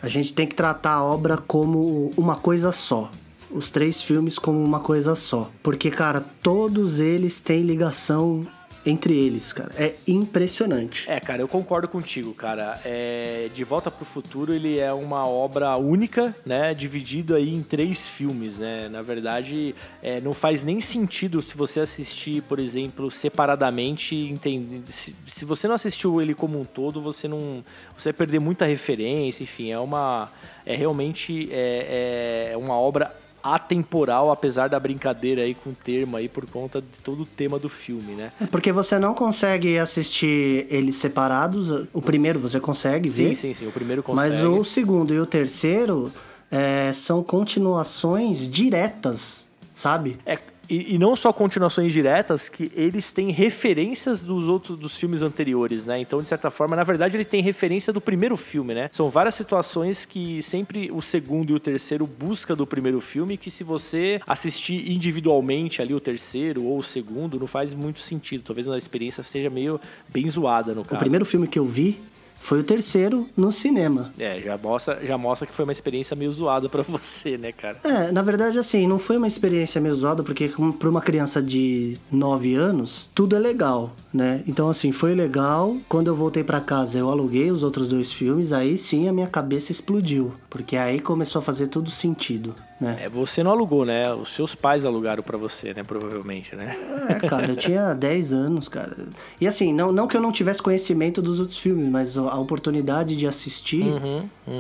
[0.00, 3.10] a gente tem que tratar a obra como uma coisa só.
[3.50, 5.50] Os três filmes como uma coisa só.
[5.62, 8.46] Porque, cara, todos eles têm ligação
[8.86, 9.70] entre eles, cara.
[9.78, 11.10] É impressionante.
[11.10, 12.78] É, cara, eu concordo contigo, cara.
[12.84, 16.74] É, de Volta pro Futuro, ele é uma obra única, né?
[16.74, 18.88] Dividido aí em três filmes, né?
[18.88, 24.14] Na verdade, é, não faz nem sentido se você assistir, por exemplo, separadamente.
[24.14, 24.82] Entende?
[24.92, 27.64] Se, se você não assistiu ele como um todo, você não.
[27.96, 30.30] Você vai perder muita referência, enfim, é uma.
[30.66, 36.30] É realmente é, é uma obra atemporal, apesar da brincadeira aí com o termo aí,
[36.30, 38.32] por conta de todo o tema do filme, né?
[38.40, 41.86] É porque você não consegue assistir eles separados.
[41.92, 43.34] O primeiro você consegue Sim, ver.
[43.34, 43.66] sim, sim.
[43.66, 44.34] O primeiro consegue.
[44.34, 46.10] Mas o segundo e o terceiro
[46.50, 50.18] é, são continuações diretas, sabe?
[50.24, 55.22] É, e, e não só continuações diretas, que eles têm referências dos outros dos filmes
[55.22, 56.00] anteriores, né?
[56.00, 58.88] Então, de certa forma, na verdade, ele tem referência do primeiro filme, né?
[58.92, 63.50] São várias situações que sempre o segundo e o terceiro busca do primeiro filme, que
[63.50, 68.42] se você assistir individualmente ali o terceiro ou o segundo, não faz muito sentido.
[68.44, 70.96] Talvez a experiência seja meio bem zoada no caso.
[70.96, 71.98] O primeiro filme que eu vi
[72.44, 74.12] foi o terceiro no cinema.
[74.18, 77.78] É, já mostra, já mostra que foi uma experiência meio zoada pra você, né, cara?
[77.82, 81.96] É, na verdade, assim, não foi uma experiência meio zoada, porque para uma criança de
[82.12, 84.42] 9 anos, tudo é legal, né?
[84.46, 85.74] Então, assim, foi legal.
[85.88, 89.26] Quando eu voltei para casa, eu aluguei os outros dois filmes, aí sim a minha
[89.26, 92.54] cabeça explodiu, porque aí começou a fazer tudo sentido.
[92.80, 92.98] Né?
[93.02, 94.12] É, você não alugou, né?
[94.12, 95.82] Os seus pais alugaram pra você, né?
[95.82, 96.76] Provavelmente, né?
[97.08, 98.96] É, cara, eu tinha 10 anos, cara.
[99.40, 103.16] E assim, não, não que eu não tivesse conhecimento dos outros filmes, mas a oportunidade
[103.16, 103.84] de assistir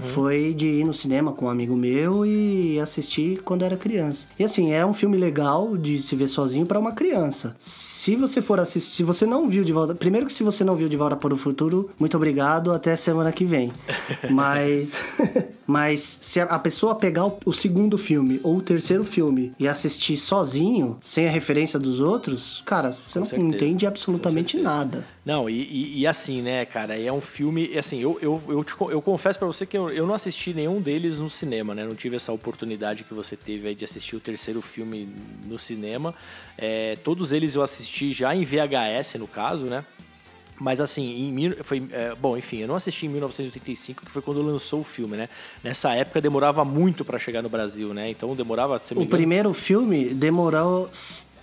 [0.02, 4.26] foi de ir no cinema com um amigo meu e assistir quando era criança.
[4.38, 7.54] E assim, é um filme legal de se ver sozinho pra uma criança.
[7.58, 10.76] Se você for assistir, se você não viu de volta, primeiro que se você não
[10.76, 13.72] viu de volta para o futuro, muito obrigado, até semana que vem.
[14.30, 14.94] Mas
[15.66, 20.98] mas se a pessoa pegar o, segundo filme ou o terceiro filme e assistir sozinho,
[21.00, 23.54] sem a referência dos outros, cara, você não certeza.
[23.54, 25.06] entende absolutamente Com nada.
[25.24, 27.76] Não, e, e- e assim, né, cara, é um filme.
[27.78, 30.80] Assim, eu, eu, eu, te eu confesso pra você que eu, eu não assisti nenhum
[30.82, 31.82] deles no cinema, né?
[31.84, 35.08] Não tive essa oportunidade que você teve aí de assistir o terceiro filme
[35.46, 36.14] no cinema.
[36.58, 39.84] É, todos eles eu assisti já em VHS, no caso, né?
[40.60, 44.40] Mas assim, em, foi, é, bom, enfim, eu não assisti em 1985, que foi quando
[44.40, 45.28] lançou o filme, né?
[45.64, 48.10] Nessa época demorava muito pra chegar no Brasil, né?
[48.10, 50.88] Então demorava, O engano, primeiro filme demorou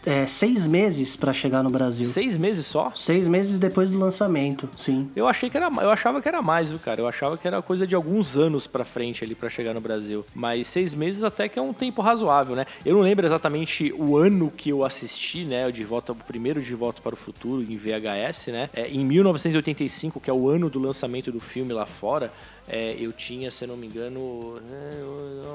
[0.05, 2.05] é, seis meses pra chegar no Brasil.
[2.05, 2.91] seis meses só.
[2.95, 5.09] Seis meses depois do lançamento, sim.
[5.15, 7.01] Eu achei que era, eu achava que era mais, viu, cara?
[7.01, 10.25] Eu achava que era coisa de alguns anos pra frente ali pra chegar no Brasil.
[10.33, 12.65] Mas seis meses até que é um tempo razoável, né?
[12.85, 15.67] Eu não lembro exatamente o ano que eu assisti, né?
[15.67, 18.69] O de volta, o primeiro de volta para o futuro em VHS, né?
[18.73, 22.31] É, em 1985, que é o ano do lançamento do filme lá fora,
[22.67, 25.03] é, eu tinha, se eu não me engano, é,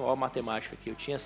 [0.05, 1.19] ó a matemática aqui, eu tinha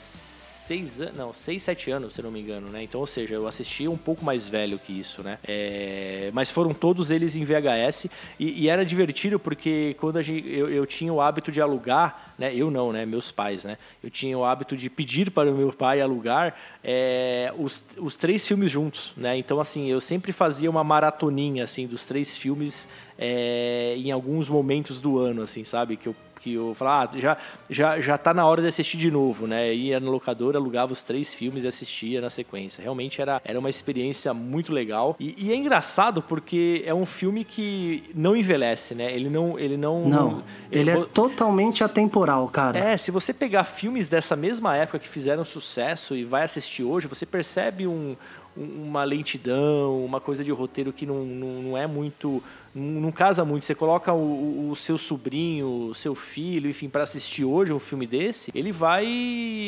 [0.71, 2.85] seis anos, não, seis, sete anos, se não me engano, né?
[2.85, 5.37] Então, ou seja, eu assisti um pouco mais velho que isso, né?
[5.43, 8.07] É, mas foram todos eles em VHS
[8.39, 12.35] e, e era divertido porque quando a gente, eu, eu tinha o hábito de alugar,
[12.39, 12.55] né?
[12.55, 13.05] Eu não, né?
[13.05, 13.79] Meus pais, né?
[14.01, 16.55] Eu tinha o hábito de pedir para o meu pai alugar
[16.85, 19.37] é, os, os três filmes juntos, né?
[19.37, 22.87] Então, assim, eu sempre fazia uma maratoninha, assim, dos três filmes
[23.19, 25.97] é, em alguns momentos do ano, assim, sabe?
[25.97, 27.37] Que eu que eu falava, ah, já,
[27.69, 29.75] já, já tá na hora de assistir de novo, né?
[29.75, 32.83] Ia na locadora, alugava os três filmes e assistia na sequência.
[32.83, 35.17] Realmente era, era uma experiência muito legal.
[35.21, 39.13] E, e é engraçado porque é um filme que não envelhece, né?
[39.13, 39.59] Ele não.
[39.59, 42.79] Ele não, Não, ele é vo- totalmente atemporal, cara.
[42.79, 47.07] é, se você pegar filmes dessa mesma época que fizeram sucesso e vai assistir hoje,
[47.07, 48.17] você percebe um-
[48.57, 52.43] uma lentidão, uma coisa de roteiro que não, não, não é muito.
[52.75, 53.67] Não, não casa muito.
[53.67, 58.07] Você coloca o, o- seu sobrinho, o seu filho, enfim, para assistir hoje um filme
[58.07, 59.05] desse, ele vai.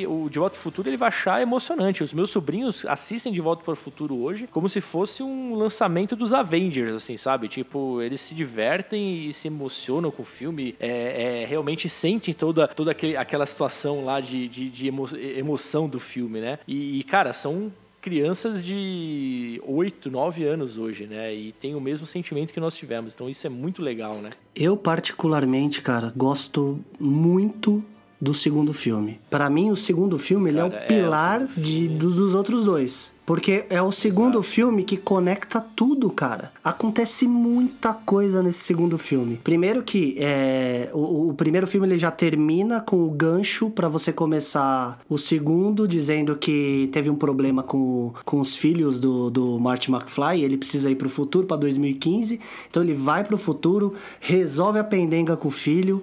[0.09, 2.03] O De Volta para o Futuro ele vai achar emocionante.
[2.05, 6.15] Os meus sobrinhos assistem De Volta para o Futuro hoje como se fosse um lançamento
[6.15, 7.49] dos Avengers, assim, sabe?
[7.49, 12.69] Tipo, eles se divertem e se emocionam com o filme, é, é, realmente sentem toda,
[12.69, 16.59] toda aquele, aquela situação lá de, de, de emo- emoção do filme, né?
[16.69, 21.35] E, e, cara, são crianças de 8, 9 anos hoje, né?
[21.35, 23.15] E tem o mesmo sentimento que nós tivemos.
[23.15, 24.31] Então isso é muito legal, né?
[24.55, 27.83] Eu, particularmente, cara, gosto muito
[28.21, 29.19] do segundo filme.
[29.31, 32.35] Pra mim, o segundo filme ele é Cara, o é, pilar o- de, dos, dos
[32.35, 33.13] outros dois.
[33.33, 36.53] Porque é o segundo filme que conecta tudo, cara.
[36.63, 39.41] Acontece muita coisa nesse segundo filme.
[39.43, 44.13] Primeiro que é, o, o primeiro filme ele já termina com o gancho pra você
[44.13, 49.91] começar o segundo, dizendo que teve um problema com, com os filhos do, do Marty
[49.91, 50.45] McFly.
[50.45, 52.39] Ele precisa ir pro futuro, pra 2015.
[52.69, 56.03] Então ele vai pro futuro, resolve a pendenga com o filho.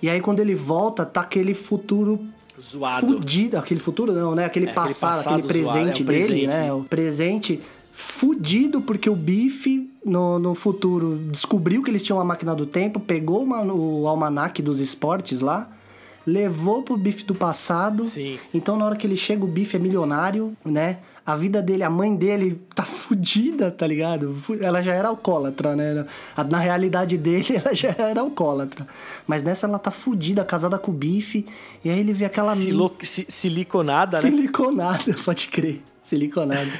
[0.00, 2.20] E aí quando ele volta, tá aquele futuro
[2.62, 3.06] Zoado.
[3.06, 3.56] fudido.
[3.58, 4.44] Aquele futuro não, né?
[4.44, 6.46] Aquele É, aquele passado, passado aquele presente é, o dele, presente.
[6.46, 6.72] né?
[6.72, 7.60] O presente
[7.92, 13.00] fudido porque o Biff no, no futuro descobriu que eles tinham uma máquina do tempo,
[13.00, 15.68] pegou uma- o almanaque dos esportes lá,
[16.26, 18.04] levou pro Biff do passado.
[18.06, 18.38] Sim.
[18.54, 20.98] Então na hora que ele chega, o Biff é milionário, né?
[21.30, 24.34] A vida dele, a mãe dele tá fudida, tá ligado?
[24.62, 26.06] Ela já era alcoólatra, né?
[26.48, 28.86] Na realidade dele, ela já era alcoólatra.
[29.26, 31.44] Mas nessa ela tá fudida, casada com o Biff.
[31.84, 34.22] E aí ele vê aquela Silo- si- siliconada, né?
[34.22, 35.82] Siliconada, pode crer.
[36.08, 36.70] Siliconada.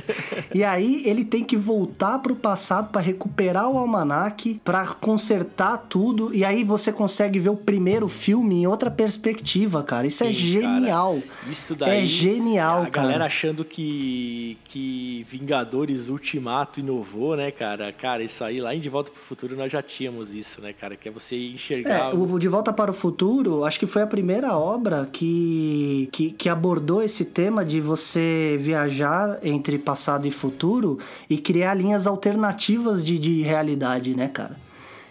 [0.54, 6.34] e aí ele tem que voltar pro passado pra recuperar o almanaque, pra consertar tudo.
[6.34, 10.06] E aí você consegue ver o primeiro filme em outra perspectiva, cara.
[10.06, 11.20] Isso é Sim, genial.
[11.20, 11.52] cara.
[11.52, 12.02] Isso daí.
[12.02, 13.24] É genial, a galera cara.
[13.26, 17.92] achando que, que Vingadores Ultimato inovou, né, cara?
[17.92, 20.96] Cara, isso aí lá em De Volta pro Futuro nós já tínhamos isso, né, cara?
[20.96, 22.12] Que é você enxergar.
[22.12, 26.30] É, o De Volta para o Futuro, acho que foi a primeira obra que, que,
[26.30, 33.04] que abordou esse tema de você viajar entre passado e futuro e criar linhas alternativas
[33.04, 34.56] de, de realidade, né, cara?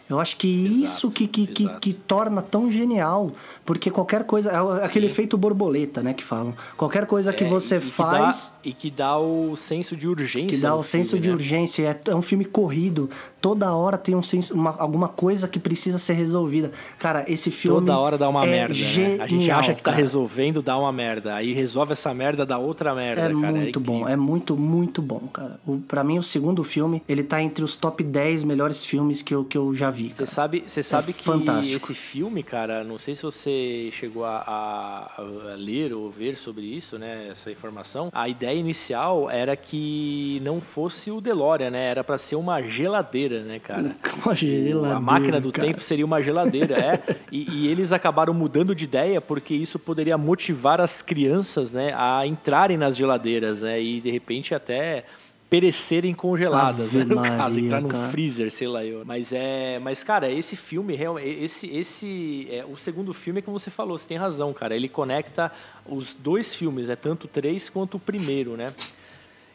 [0.09, 1.79] Eu acho que isso que, que, que, exato.
[1.79, 3.31] que torna tão genial.
[3.63, 4.49] Porque qualquer coisa.
[4.51, 6.13] É aquele efeito borboleta, né?
[6.13, 6.53] Que falam.
[6.75, 8.53] Qualquer coisa que É, você e- e que faz.
[8.55, 10.47] dá- e que dá o senso de urgência.
[10.49, 11.33] Que dá o senso filme, de né?
[11.35, 11.83] urgência.
[12.07, 13.09] É, é um filme corrido.
[13.39, 16.71] Toda hora tem um senso, uma- alguma coisa que precisa ser resolvida.
[16.97, 17.79] Cara, esse filme.
[17.79, 19.23] Toda hora dá uma é merda, Genial, né?
[19.23, 19.97] A gente acha que tá cara.
[19.97, 21.35] resolvendo, dá uma merda.
[21.35, 23.35] Aí resolve essa merda, dá outra merda, É cara.
[23.35, 25.59] muito bom, é muito, muito bom, cara.
[25.67, 29.33] O, pra mim, o segundo filme, ele tá entre os top 10 melhores filmes que
[29.35, 30.25] eu, que eu já vi, Você cara.
[30.27, 31.75] sabe, você sabe que É fantástico.
[31.75, 36.65] esse filme, cara, não sei se você chegou a, a- a ler ou ver sobre
[36.65, 37.27] isso, né?
[37.31, 38.09] Essa informação.
[38.13, 41.85] A ideia inicial era que não fosse o DeLorean, né?
[41.85, 43.95] Era pra ser uma geladeira, né, cara?
[44.25, 45.67] Uma geladeira, a máquina do cara.
[45.67, 47.19] tempo seria uma geladeira, é.
[47.31, 52.25] E, e eles acabaram mudando de ideia porque isso poderia motivar as crianças, né, a
[52.25, 55.05] entrarem nas geladeiras, né, e de repente até
[55.49, 58.09] perecerem congeladas, Ave né, no caso, Maria, entrar num cara.
[58.09, 59.03] freezer, sei lá eu.
[59.03, 63.57] Mas é, mas cara, esse filme realmente, esse esse é, o segundo filme é como
[63.57, 64.75] você falou, você tem razão, cara.
[64.75, 65.51] Ele conecta
[65.87, 68.73] os dois filmes, é tanto o três quanto o primeiro, né?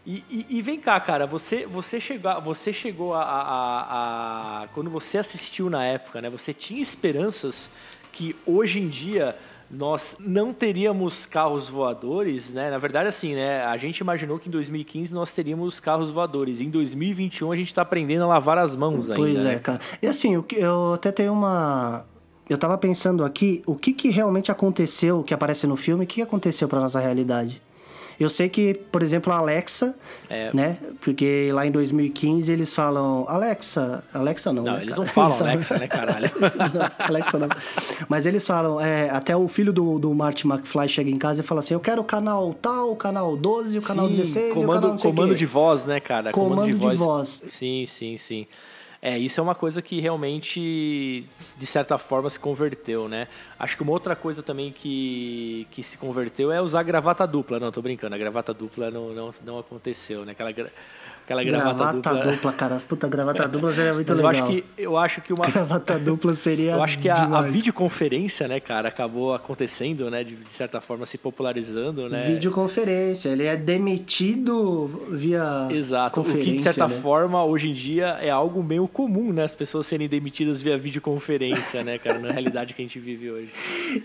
[0.06, 4.68] E, e- e vem cá, cara, você, você, chegou, você chegou a, a- a- a-
[4.74, 6.28] Quando você assistiu na época, né?
[6.28, 7.70] Você tinha esperanças
[8.12, 9.34] que hoje em dia
[9.70, 12.70] nós não teríamos carros voadores, né?
[12.70, 13.64] Na verdade, assim, né?
[13.64, 16.60] A gente imaginou que em 2015 nós teríamos carros voadores.
[16.60, 19.20] Em 2021 a gente está aprendendo a lavar as mãos ainda.
[19.20, 19.58] Pois é, né?
[19.58, 19.80] cara.
[20.00, 22.04] E assim, eu até tenho uma.
[22.48, 26.16] Eu tava pensando aqui, o que que realmente aconteceu, que aparece no filme, o que
[26.16, 27.62] que aconteceu pra nossa realidade?
[28.18, 29.94] Eu sei que, por exemplo, a Alexa,
[30.30, 30.50] É.
[30.54, 30.76] né?
[31.00, 35.00] Porque lá em 2015 eles falam Alexa, Alexa não, Não, né, eles cara?
[35.02, 36.30] não falam Alexa, né, caralho?
[36.74, 37.48] Não, Alexa não.
[38.08, 41.44] Mas eles falam, é, até o filho do, do Marty McFly chega em casa e
[41.44, 44.50] fala assim: Eu quero o canal tal, o canal 12, o canal Sim, 16, e
[44.50, 46.30] o comando, canal não sei comando de voz, né, cara?
[46.32, 47.42] Comando de voz.
[47.48, 48.46] Sim, sim, sim.
[49.06, 51.26] É, isso é uma coisa que realmente,
[51.58, 53.28] de certa forma, se converteu, né?
[53.58, 57.60] Acho que uma outra coisa também que, que se converteu é usar gravata dupla.
[57.60, 60.32] Não, tô brincando, a gravata dupla não, não, não aconteceu, né?
[60.32, 60.50] Aquela,
[61.24, 62.32] aquela gravata, Gravata dupla.
[62.32, 62.82] dupla, cara.
[62.88, 64.44] Puta, gravata dupla seria muito Mas eu legal.
[64.46, 66.72] acho que, eu acho que uma, Gravata dupla seria.
[66.72, 70.22] eu acho que a, a videoconferência, né, cara, acabou acontecendo, né?
[70.24, 72.22] De, de certa forma, se popularizando, né?
[72.24, 76.20] Videoconferência, ele é demitido via Exato.
[76.20, 77.00] O conferência, que, de certa né?
[77.00, 79.44] forma, hoje em dia é algo meio comum, né?
[79.44, 82.18] As pessoas serem demitidas via videoconferência, né, cara?
[82.18, 83.48] Na realidade que a gente vive hoje.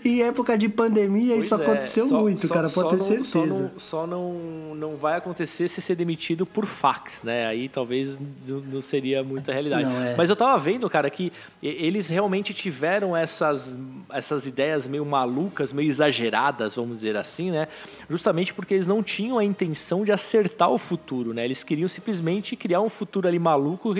[0.04, 3.16] Em época de pandemia, isso Pois é, aconteceu só- muito, só- cara, só pode ter
[3.16, 3.62] não- Só, certeza.
[3.62, 7.46] não, só não, não vai acontecer se ser demitido por fax, né?
[7.46, 9.84] Aí talvez não, não seria muita realidade.
[9.84, 10.14] Não, é.
[10.16, 11.32] Mas eu tava vendo, cara, que
[11.62, 13.76] eles realmente tiveram essas,
[14.10, 17.68] essas ideias meio malucas, meio exageradas, vamos dizer assim, né?
[18.08, 21.44] Justamente porque eles não tinham a intenção de acertar o futuro, né?
[21.44, 23.94] Eles queriam simplesmente criar um futuro ali maluco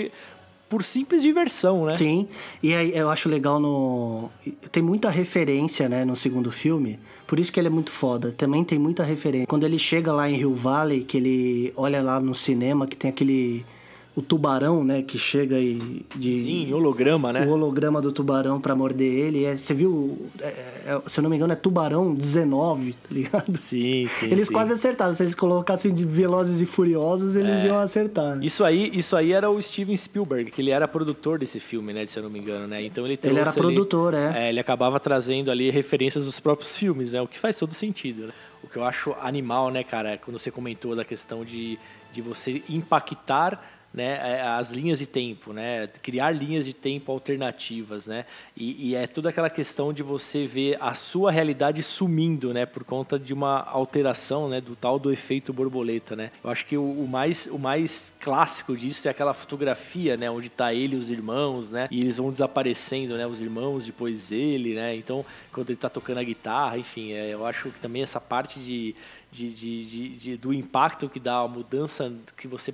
[0.71, 1.95] por simples diversão, né?
[1.95, 2.29] Sim,
[2.63, 4.29] e aí eu acho legal no.
[4.71, 6.97] Tem muita referência, né, no segundo filme.
[7.27, 8.31] Por isso que ele é muito foda.
[8.31, 9.45] Também tem muita referência.
[9.47, 13.09] Quando ele chega lá em Rio Valley, que ele olha lá no cinema, que tem
[13.09, 13.65] aquele.
[14.13, 16.05] O tubarão, né, que chega e.
[16.15, 17.45] De, Sim, holograma, né?
[17.45, 19.45] o holograma do tubarão pra morder ele.
[19.45, 23.57] É, você viu, é, é, se eu não me engano, é Tubarão 19, tá ligado?
[23.57, 24.25] Sim, sim.
[24.29, 24.53] eles sim.
[24.53, 25.13] quase acertaram.
[25.13, 28.35] Se eles colocassem de Velozes e Furiosos, eles iam acertar.
[28.35, 28.45] né?
[28.45, 32.05] Isso aí, isso aí era o Steven Spielberg, que ele era produtor desse filme, né,
[32.05, 32.83] se eu não me engano, né?
[32.83, 34.49] Então ele trouxe Ele era produtor, é.
[34.49, 37.21] ele acabava trazendo ali referências dos próprios filmes, né?
[37.21, 38.33] O que faz todo sentido, né?
[38.63, 41.79] O que eu acho animal, né, cara, quando você comentou da questão de,
[42.13, 48.05] de você impactar né, é, as linhas de tempo, né, criar linhas de tempo alternativas,
[48.05, 48.25] né,
[48.55, 52.83] e, e é toda aquela questão de você ver a sua realidade sumindo, né, por
[52.83, 56.31] conta de uma alteração, né, do tal do efeito borboleta, né.
[56.43, 60.49] Eu acho que o, o mais o mais clássico disso é aquela fotografia, né, onde
[60.49, 64.73] tá ele e os irmãos, né, e eles vão desaparecendo, né, os irmãos depois ele,
[64.75, 68.21] né, então quando ele tá tocando a guitarra, enfim, é, eu acho que também essa
[68.21, 68.95] parte de,
[69.31, 72.73] de, de, de- de- do impacto que dá a mudança que você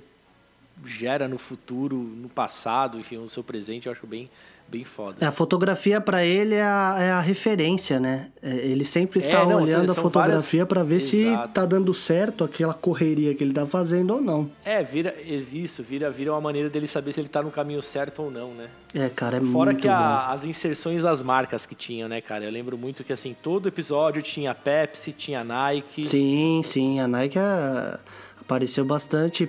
[0.86, 4.30] gera no futuro, no passado, enfim, no seu presente, eu acho bem,
[4.68, 5.16] bem foda.
[5.20, 8.30] É, a fotografia pra ele é a, é a referência, né?
[8.42, 11.52] É, ele sempre É, tá não, olhando a fotografia várias- pra ver se Exato.
[11.54, 14.50] tá dando certo aquela correria que ele tá fazendo ou não.
[14.64, 18.22] É, vira isso, vira, vira uma maneira dele saber se ele tá no caminho certo
[18.22, 18.68] ou não, né?
[18.94, 22.44] É, cara, é Fora muito que a- as inserções das marcas que tinham, né, cara?
[22.44, 26.04] Eu lembro muito que, assim, todo episódio tinha Pepsi, tinha Nike.
[26.04, 27.98] Sim, sim, a Nike ah,
[28.40, 29.48] apareceu bastante,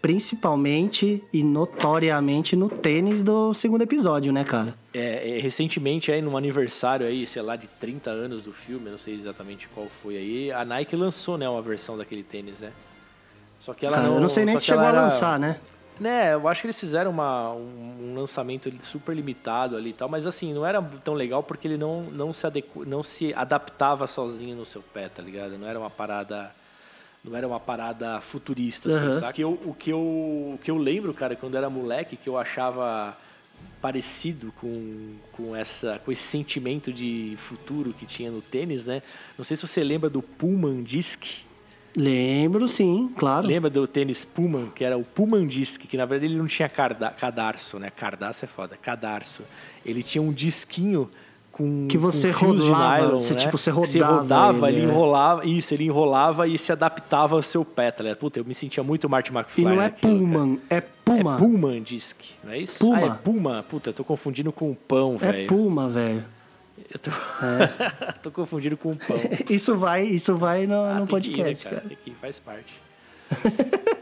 [0.00, 4.74] principalmente e notoriamente no tênis do segundo episódio, né, cara?
[4.94, 8.92] É, é, recentemente, aí, num aniversário aí, sei lá, de 30 anos do filme, eu
[8.92, 12.72] não sei exatamente qual foi aí, a Nike lançou, né, uma versão daquele tênis, né?
[13.58, 14.14] Só que ela Cara, não...
[14.16, 15.60] eu não sei nem se chegou a era- lançar, né?
[15.98, 20.08] né, eu acho que eles fizeram uma, um, um lançamento super limitado ali e tal,
[20.08, 24.06] mas assim, não era tão legal porque ele não, não, se adequ, não se adaptava
[24.06, 25.58] sozinho no seu pé, tá ligado?
[25.58, 26.50] Não era uma parada.
[27.22, 29.20] Não era uma parada futurista, assim, Aham.
[29.20, 29.34] sabe?
[29.34, 32.38] Que eu, o, que eu, o que eu lembro, cara, quando era moleque, que eu
[32.38, 33.16] achava
[33.80, 39.02] parecido com, com, essa, com esse sentimento de futuro que tinha no tênis, né?
[39.36, 41.42] Não sei se você lembra do Pullman Disc.
[41.96, 43.46] Lembro, sim, claro.
[43.46, 46.68] Lembra do tênis Pullman, que era o Pullman Disc, que na verdade ele não tinha
[46.68, 47.90] cadarço, né?
[47.90, 49.42] Cardaço é foda, cadarço.
[49.84, 51.10] Ele tinha um disquinho
[51.60, 53.40] com Que você com rodava, nylon, você, né?
[53.40, 54.88] tipo, você Que Você rodava rodava, ele, ele, é.
[54.88, 58.16] enrolava, isso, ele enrolava e se adaptava ao seu pé, tá ligado?
[58.18, 59.62] Puta, eu me sentia muito Marty McFly.
[59.62, 60.28] E não é naquilo, cara.
[60.30, 61.34] Pullman, é Puma.
[61.34, 62.78] É Pullman Disc, não é isso?
[62.78, 62.98] Puma.
[62.98, 63.64] Ah, é Puma.
[63.68, 65.46] Puta, eu tô confundindo com pão, É velho.
[65.48, 66.24] Puma, velho.
[66.92, 67.10] Eu tô...
[68.22, 69.16] tô confundindo com pão.
[69.50, 71.80] Isso vai, isso vai no, Ah, no que ir, né, podcast, cara.
[71.86, 72.80] Tem que ir, faz parte.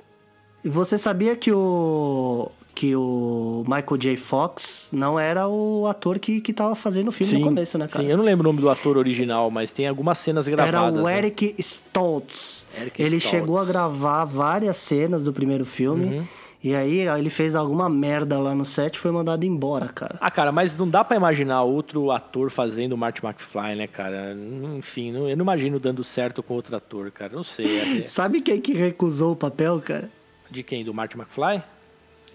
[0.65, 4.17] E você sabia que o que o Michael J.
[4.17, 8.05] Fox não era o ator que, que tava fazendo o filme no começo, né, cara?
[8.05, 11.01] Sim, eu não lembro o nome do ator original, mas tem algumas cenas Era gravadas.
[11.01, 11.19] o né?
[11.19, 12.65] Eric Stoltz.
[12.81, 13.31] Eric ele Stoltz.
[13.31, 16.19] chegou a gravar várias cenas do primeiro filme.
[16.19, 16.25] Uhum.
[16.63, 20.17] E aí ele fez alguma merda lá no set e foi mandado embora, cara.
[20.21, 24.37] Ah, cara, mas não dá pra imaginar outro ator fazendo o Marty McFly, né, cara?
[24.77, 27.33] Enfim, eu não imagino dando certo com outro ator, cara.
[27.35, 28.01] Não sei.
[28.03, 30.09] é- Sabe quem que recusou o papel, cara?
[30.49, 30.85] De quem?
[30.85, 31.61] Do Marty McFly?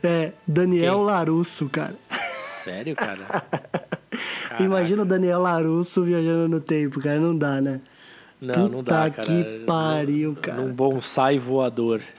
[0.03, 1.05] É, Daniel Quem?
[1.05, 1.95] Larusso, cara.
[2.09, 3.25] Sério, cara?
[3.25, 3.93] Caraca.
[4.63, 7.19] Imagina o Daniel Larusso viajando no tempo, cara.
[7.19, 7.79] Não dá, né?
[8.39, 9.27] Não, não dá, Puta cara.
[9.27, 10.61] que pariu, cara.
[10.61, 12.01] Num bonsai voador.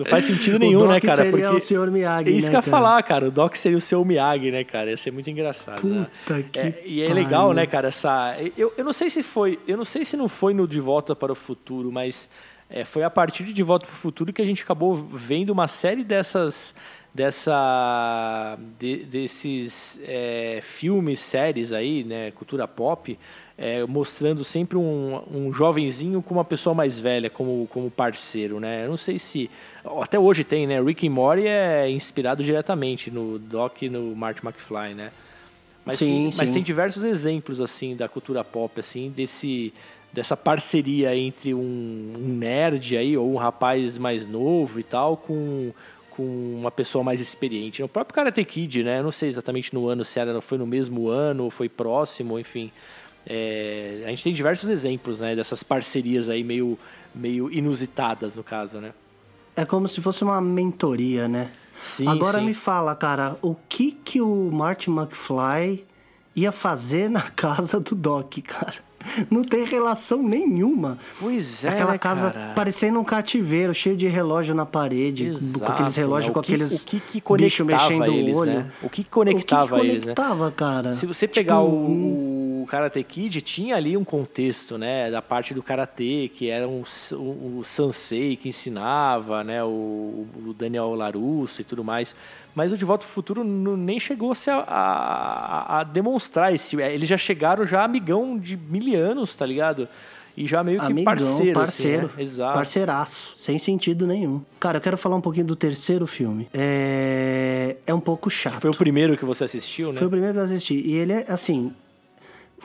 [0.00, 1.16] Não faz sentido nenhum, né, cara?
[1.16, 1.90] seria Porque o Sr.
[1.90, 3.28] Miyagi, É isso né, que eu ia falar, cara.
[3.28, 4.88] O Doc seria o seu Miyagi, né, cara?
[4.88, 5.86] Ia ser muito engraçado.
[5.86, 6.06] né?
[6.24, 8.34] Puta que É, e é legal, né, cara, essa.
[8.56, 9.58] Eu, eu não sei se foi.
[9.68, 12.30] Eu não sei se não foi no De Volta para o Futuro, mas
[12.70, 15.50] é, foi a partir de De Volta para o Futuro que a gente acabou vendo
[15.50, 16.74] uma série dessas.
[17.12, 23.18] Dessa, de- desses é, filmes, séries aí, né, cultura pop,
[23.58, 28.84] é, mostrando sempre um, um jovenzinho com uma pessoa mais velha como, como parceiro, né?
[28.84, 29.50] Eu não sei se
[30.00, 30.80] até hoje tem, né?
[30.80, 35.10] Rick and Morty é inspirado diretamente no Doc e no Marty McFly, né?
[35.84, 36.54] Mas, Sim, tem, mas sim.
[36.54, 39.72] tem diversos exemplos assim da cultura pop assim desse
[40.12, 45.72] dessa parceria entre um, um nerd aí ou um rapaz mais novo e tal com
[46.10, 47.82] com uma pessoa mais experiente.
[47.82, 48.98] O próprio Karate Kid, né?
[48.98, 52.38] Eu não sei exatamente no ano se era foi no mesmo ano ou foi próximo,
[52.38, 52.70] enfim.
[53.26, 55.34] É, a gente tem diversos exemplos, né?
[55.36, 56.78] Dessas parcerias aí meio
[57.14, 58.92] meio inusitadas no caso, né?
[59.56, 61.50] É como se fosse uma mentoria, né?
[61.80, 62.44] Sim, Agora sim.
[62.44, 65.84] me fala, cara, o que que o Marty McFly
[66.36, 68.89] ia fazer na casa do Doc, cara?
[69.30, 70.98] Não tem relação nenhuma.
[71.18, 72.52] Pois é, Aquela né, casa cara?
[72.54, 76.34] parecendo um cativeiro, cheio de relógio na parede, com Exato, aqueles relógios, né?
[76.34, 78.52] com que- aqueles o que que bicho mexendo eles, o olho.
[78.52, 78.70] né?
[78.82, 80.14] O que conectava o que eles, né?
[80.14, 80.94] conectava, cara?
[80.94, 81.66] Se você Tipo, pegar um-
[82.60, 86.68] o, o Karate Kid, tinha ali um contexto, né, da parte do karatê, que era
[86.68, 92.14] um, o Sansei que ensinava, né, o, o Daniel Larusso e tudo mais.
[92.54, 96.54] Mas o De Volta ao Futuro não- nem chegou a, se a, a- a demonstrar
[96.54, 96.76] esse.
[96.80, 99.86] Eles já chegaram já amigão de mil anos, tá ligado?
[100.36, 102.22] E já meio que Amigão, parceiro, parceiro, assim, né?
[102.22, 102.54] Exato.
[102.54, 104.40] parceiraço, sem sentido nenhum.
[104.58, 106.48] Cara, eu quero falar um pouquinho do terceiro filme.
[106.54, 108.60] É, é um pouco chato.
[108.60, 109.98] Foi o primeiro que você assistiu, né?
[109.98, 110.74] Foi o primeiro que eu assisti.
[110.74, 111.72] E ele é, assim,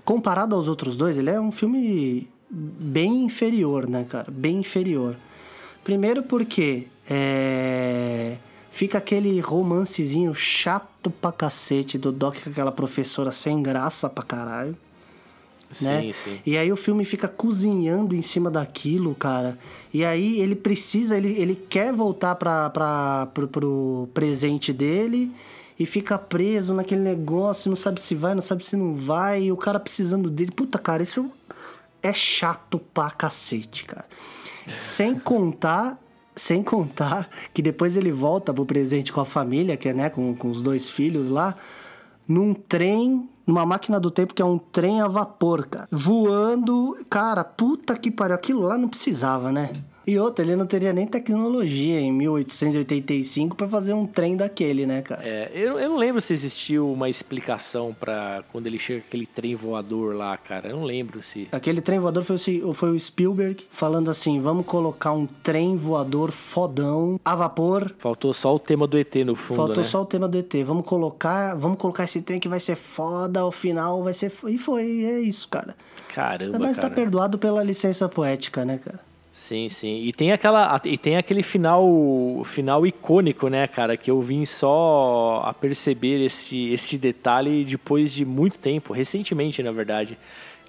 [0.05, 4.27] comparado aos outros dois, ele é um filme bem inferior, né, cara?
[4.31, 5.15] Bem inferior.
[5.83, 8.37] Primeiro porque é,
[8.75, 14.75] fica aquele romancezinho chato pra cacete do Doc com aquela professora sem graça pra caralho.
[15.71, 16.11] Sim, né?
[16.11, 16.41] sim.
[16.45, 19.57] E aí o filme fica cozinhando em cima daquilo, cara.
[19.93, 25.31] E aí ele precisa, ele, ele quer voltar pra, pra, pro, pro presente dele
[25.79, 29.51] e fica preso naquele negócio, não sabe se vai, não sabe se não vai, e
[29.53, 30.51] o cara precisando dele.
[30.51, 31.31] Puta, cara, isso
[32.03, 34.05] é chato pra cacete, cara.
[34.77, 35.97] Sem contar.
[36.35, 40.35] Sem contar que depois ele volta pro presente com a família, que é, né, com,
[40.35, 41.55] com os dois filhos lá,
[42.27, 45.87] num trem, numa máquina do tempo que é um trem a vapor, cara.
[45.91, 46.97] Voando.
[47.09, 48.35] Cara, puta que pariu.
[48.35, 49.71] Aquilo lá não precisava, né?
[50.07, 55.01] E outra, ele não teria nem tecnologia em 1885 pra fazer um trem daquele, né,
[55.01, 55.21] cara?
[55.27, 59.55] É, eu, eu não lembro se existiu uma explicação pra quando ele chega aquele trem
[59.55, 60.69] voador lá, cara.
[60.69, 61.47] Eu não lembro se.
[61.51, 66.31] Aquele trem voador foi, o- foi o Spielberg falando assim: vamos colocar um trem voador
[66.31, 67.93] fodão a vapor.
[67.97, 69.83] Faltou só o tema do ET no fundo, Faltou né?
[69.83, 70.53] só o tema do ET.
[70.65, 74.31] Vamos colocar, vamos colocar esse trem que vai ser foda, ao final vai ser.
[74.47, 75.75] E foi, é isso, cara.
[76.13, 76.93] Caramba, Mas tá cara.
[76.93, 78.99] perdoado pela licença poética, né, cara?
[79.45, 80.01] Sim, sim.
[80.01, 85.43] E tem aquela e tem aquele final final icônico, né, cara, que eu vim só
[85.45, 90.17] a perceber esse esse detalhe depois de muito tempo, recentemente, na verdade,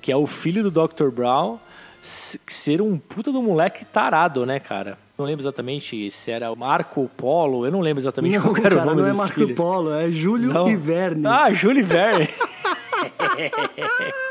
[0.02, 1.08] que é o filho do Dr.
[1.08, 1.56] Brown
[2.02, 4.98] ser um puta do moleque tarado, né, cara?
[5.16, 8.78] Não lembro exatamente se era Marco Polo, eu não lembro exatamente Não, qual era o
[8.78, 9.56] cara, nome não é Marco filhos.
[9.56, 10.68] Polo, é Júlio Não.
[10.68, 11.26] e Verne.
[11.26, 12.28] Ah, Júlio Verne.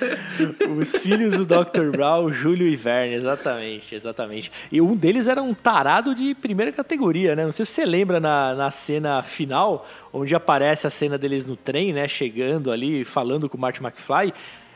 [0.78, 1.90] Os filhos do Dr.
[1.90, 4.52] Brown, Júlio e Verne, exatamente, exatamente.
[4.70, 7.44] E um deles era um tarado de primeira categoria, né?
[7.44, 11.56] Não sei se você lembra na, na cena final, onde aparece a cena deles no
[11.56, 12.08] trem, né?
[12.08, 14.32] Chegando ali, falando com o Marty McFly.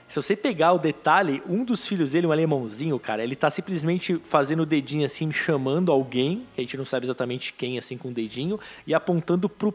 [0.08, 4.20] Se você pegar o detalhe, um dos filhos dele, um alemãozinho, cara, ele tá simplesmente
[4.22, 8.08] fazendo o dedinho assim, chamando alguém, que a gente não sabe exatamente quem, assim, com
[8.08, 9.74] o dedinho, e apontando pro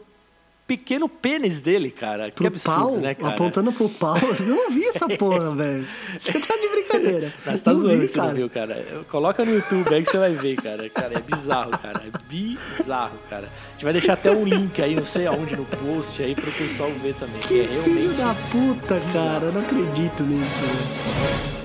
[0.70, 2.30] pequeno pênis dele, cara.
[2.30, 3.34] que Pro absurdo, pau, né, cara?
[3.34, 4.16] apontando pro pau.
[4.38, 5.84] Eu não vi essa porra, velho.
[6.16, 7.34] Você tá de brincadeira.
[7.44, 8.36] Mas tá não zoando vi, que você não cara.
[8.36, 8.86] viu, cara.
[9.10, 10.88] Coloca no YouTube aí que você vai ver, cara.
[10.90, 12.02] Cara, é bizarro, cara.
[12.06, 13.48] É bizarro, cara.
[13.48, 16.52] A gente vai deixar até um link aí, não sei aonde, no post aí pro
[16.52, 17.40] pessoal ver também.
[17.40, 18.16] Que, Que é filho realmente.
[18.16, 19.46] da puta, cara.
[19.46, 20.60] Eu não acredito nisso.
[20.60, 21.59] velho.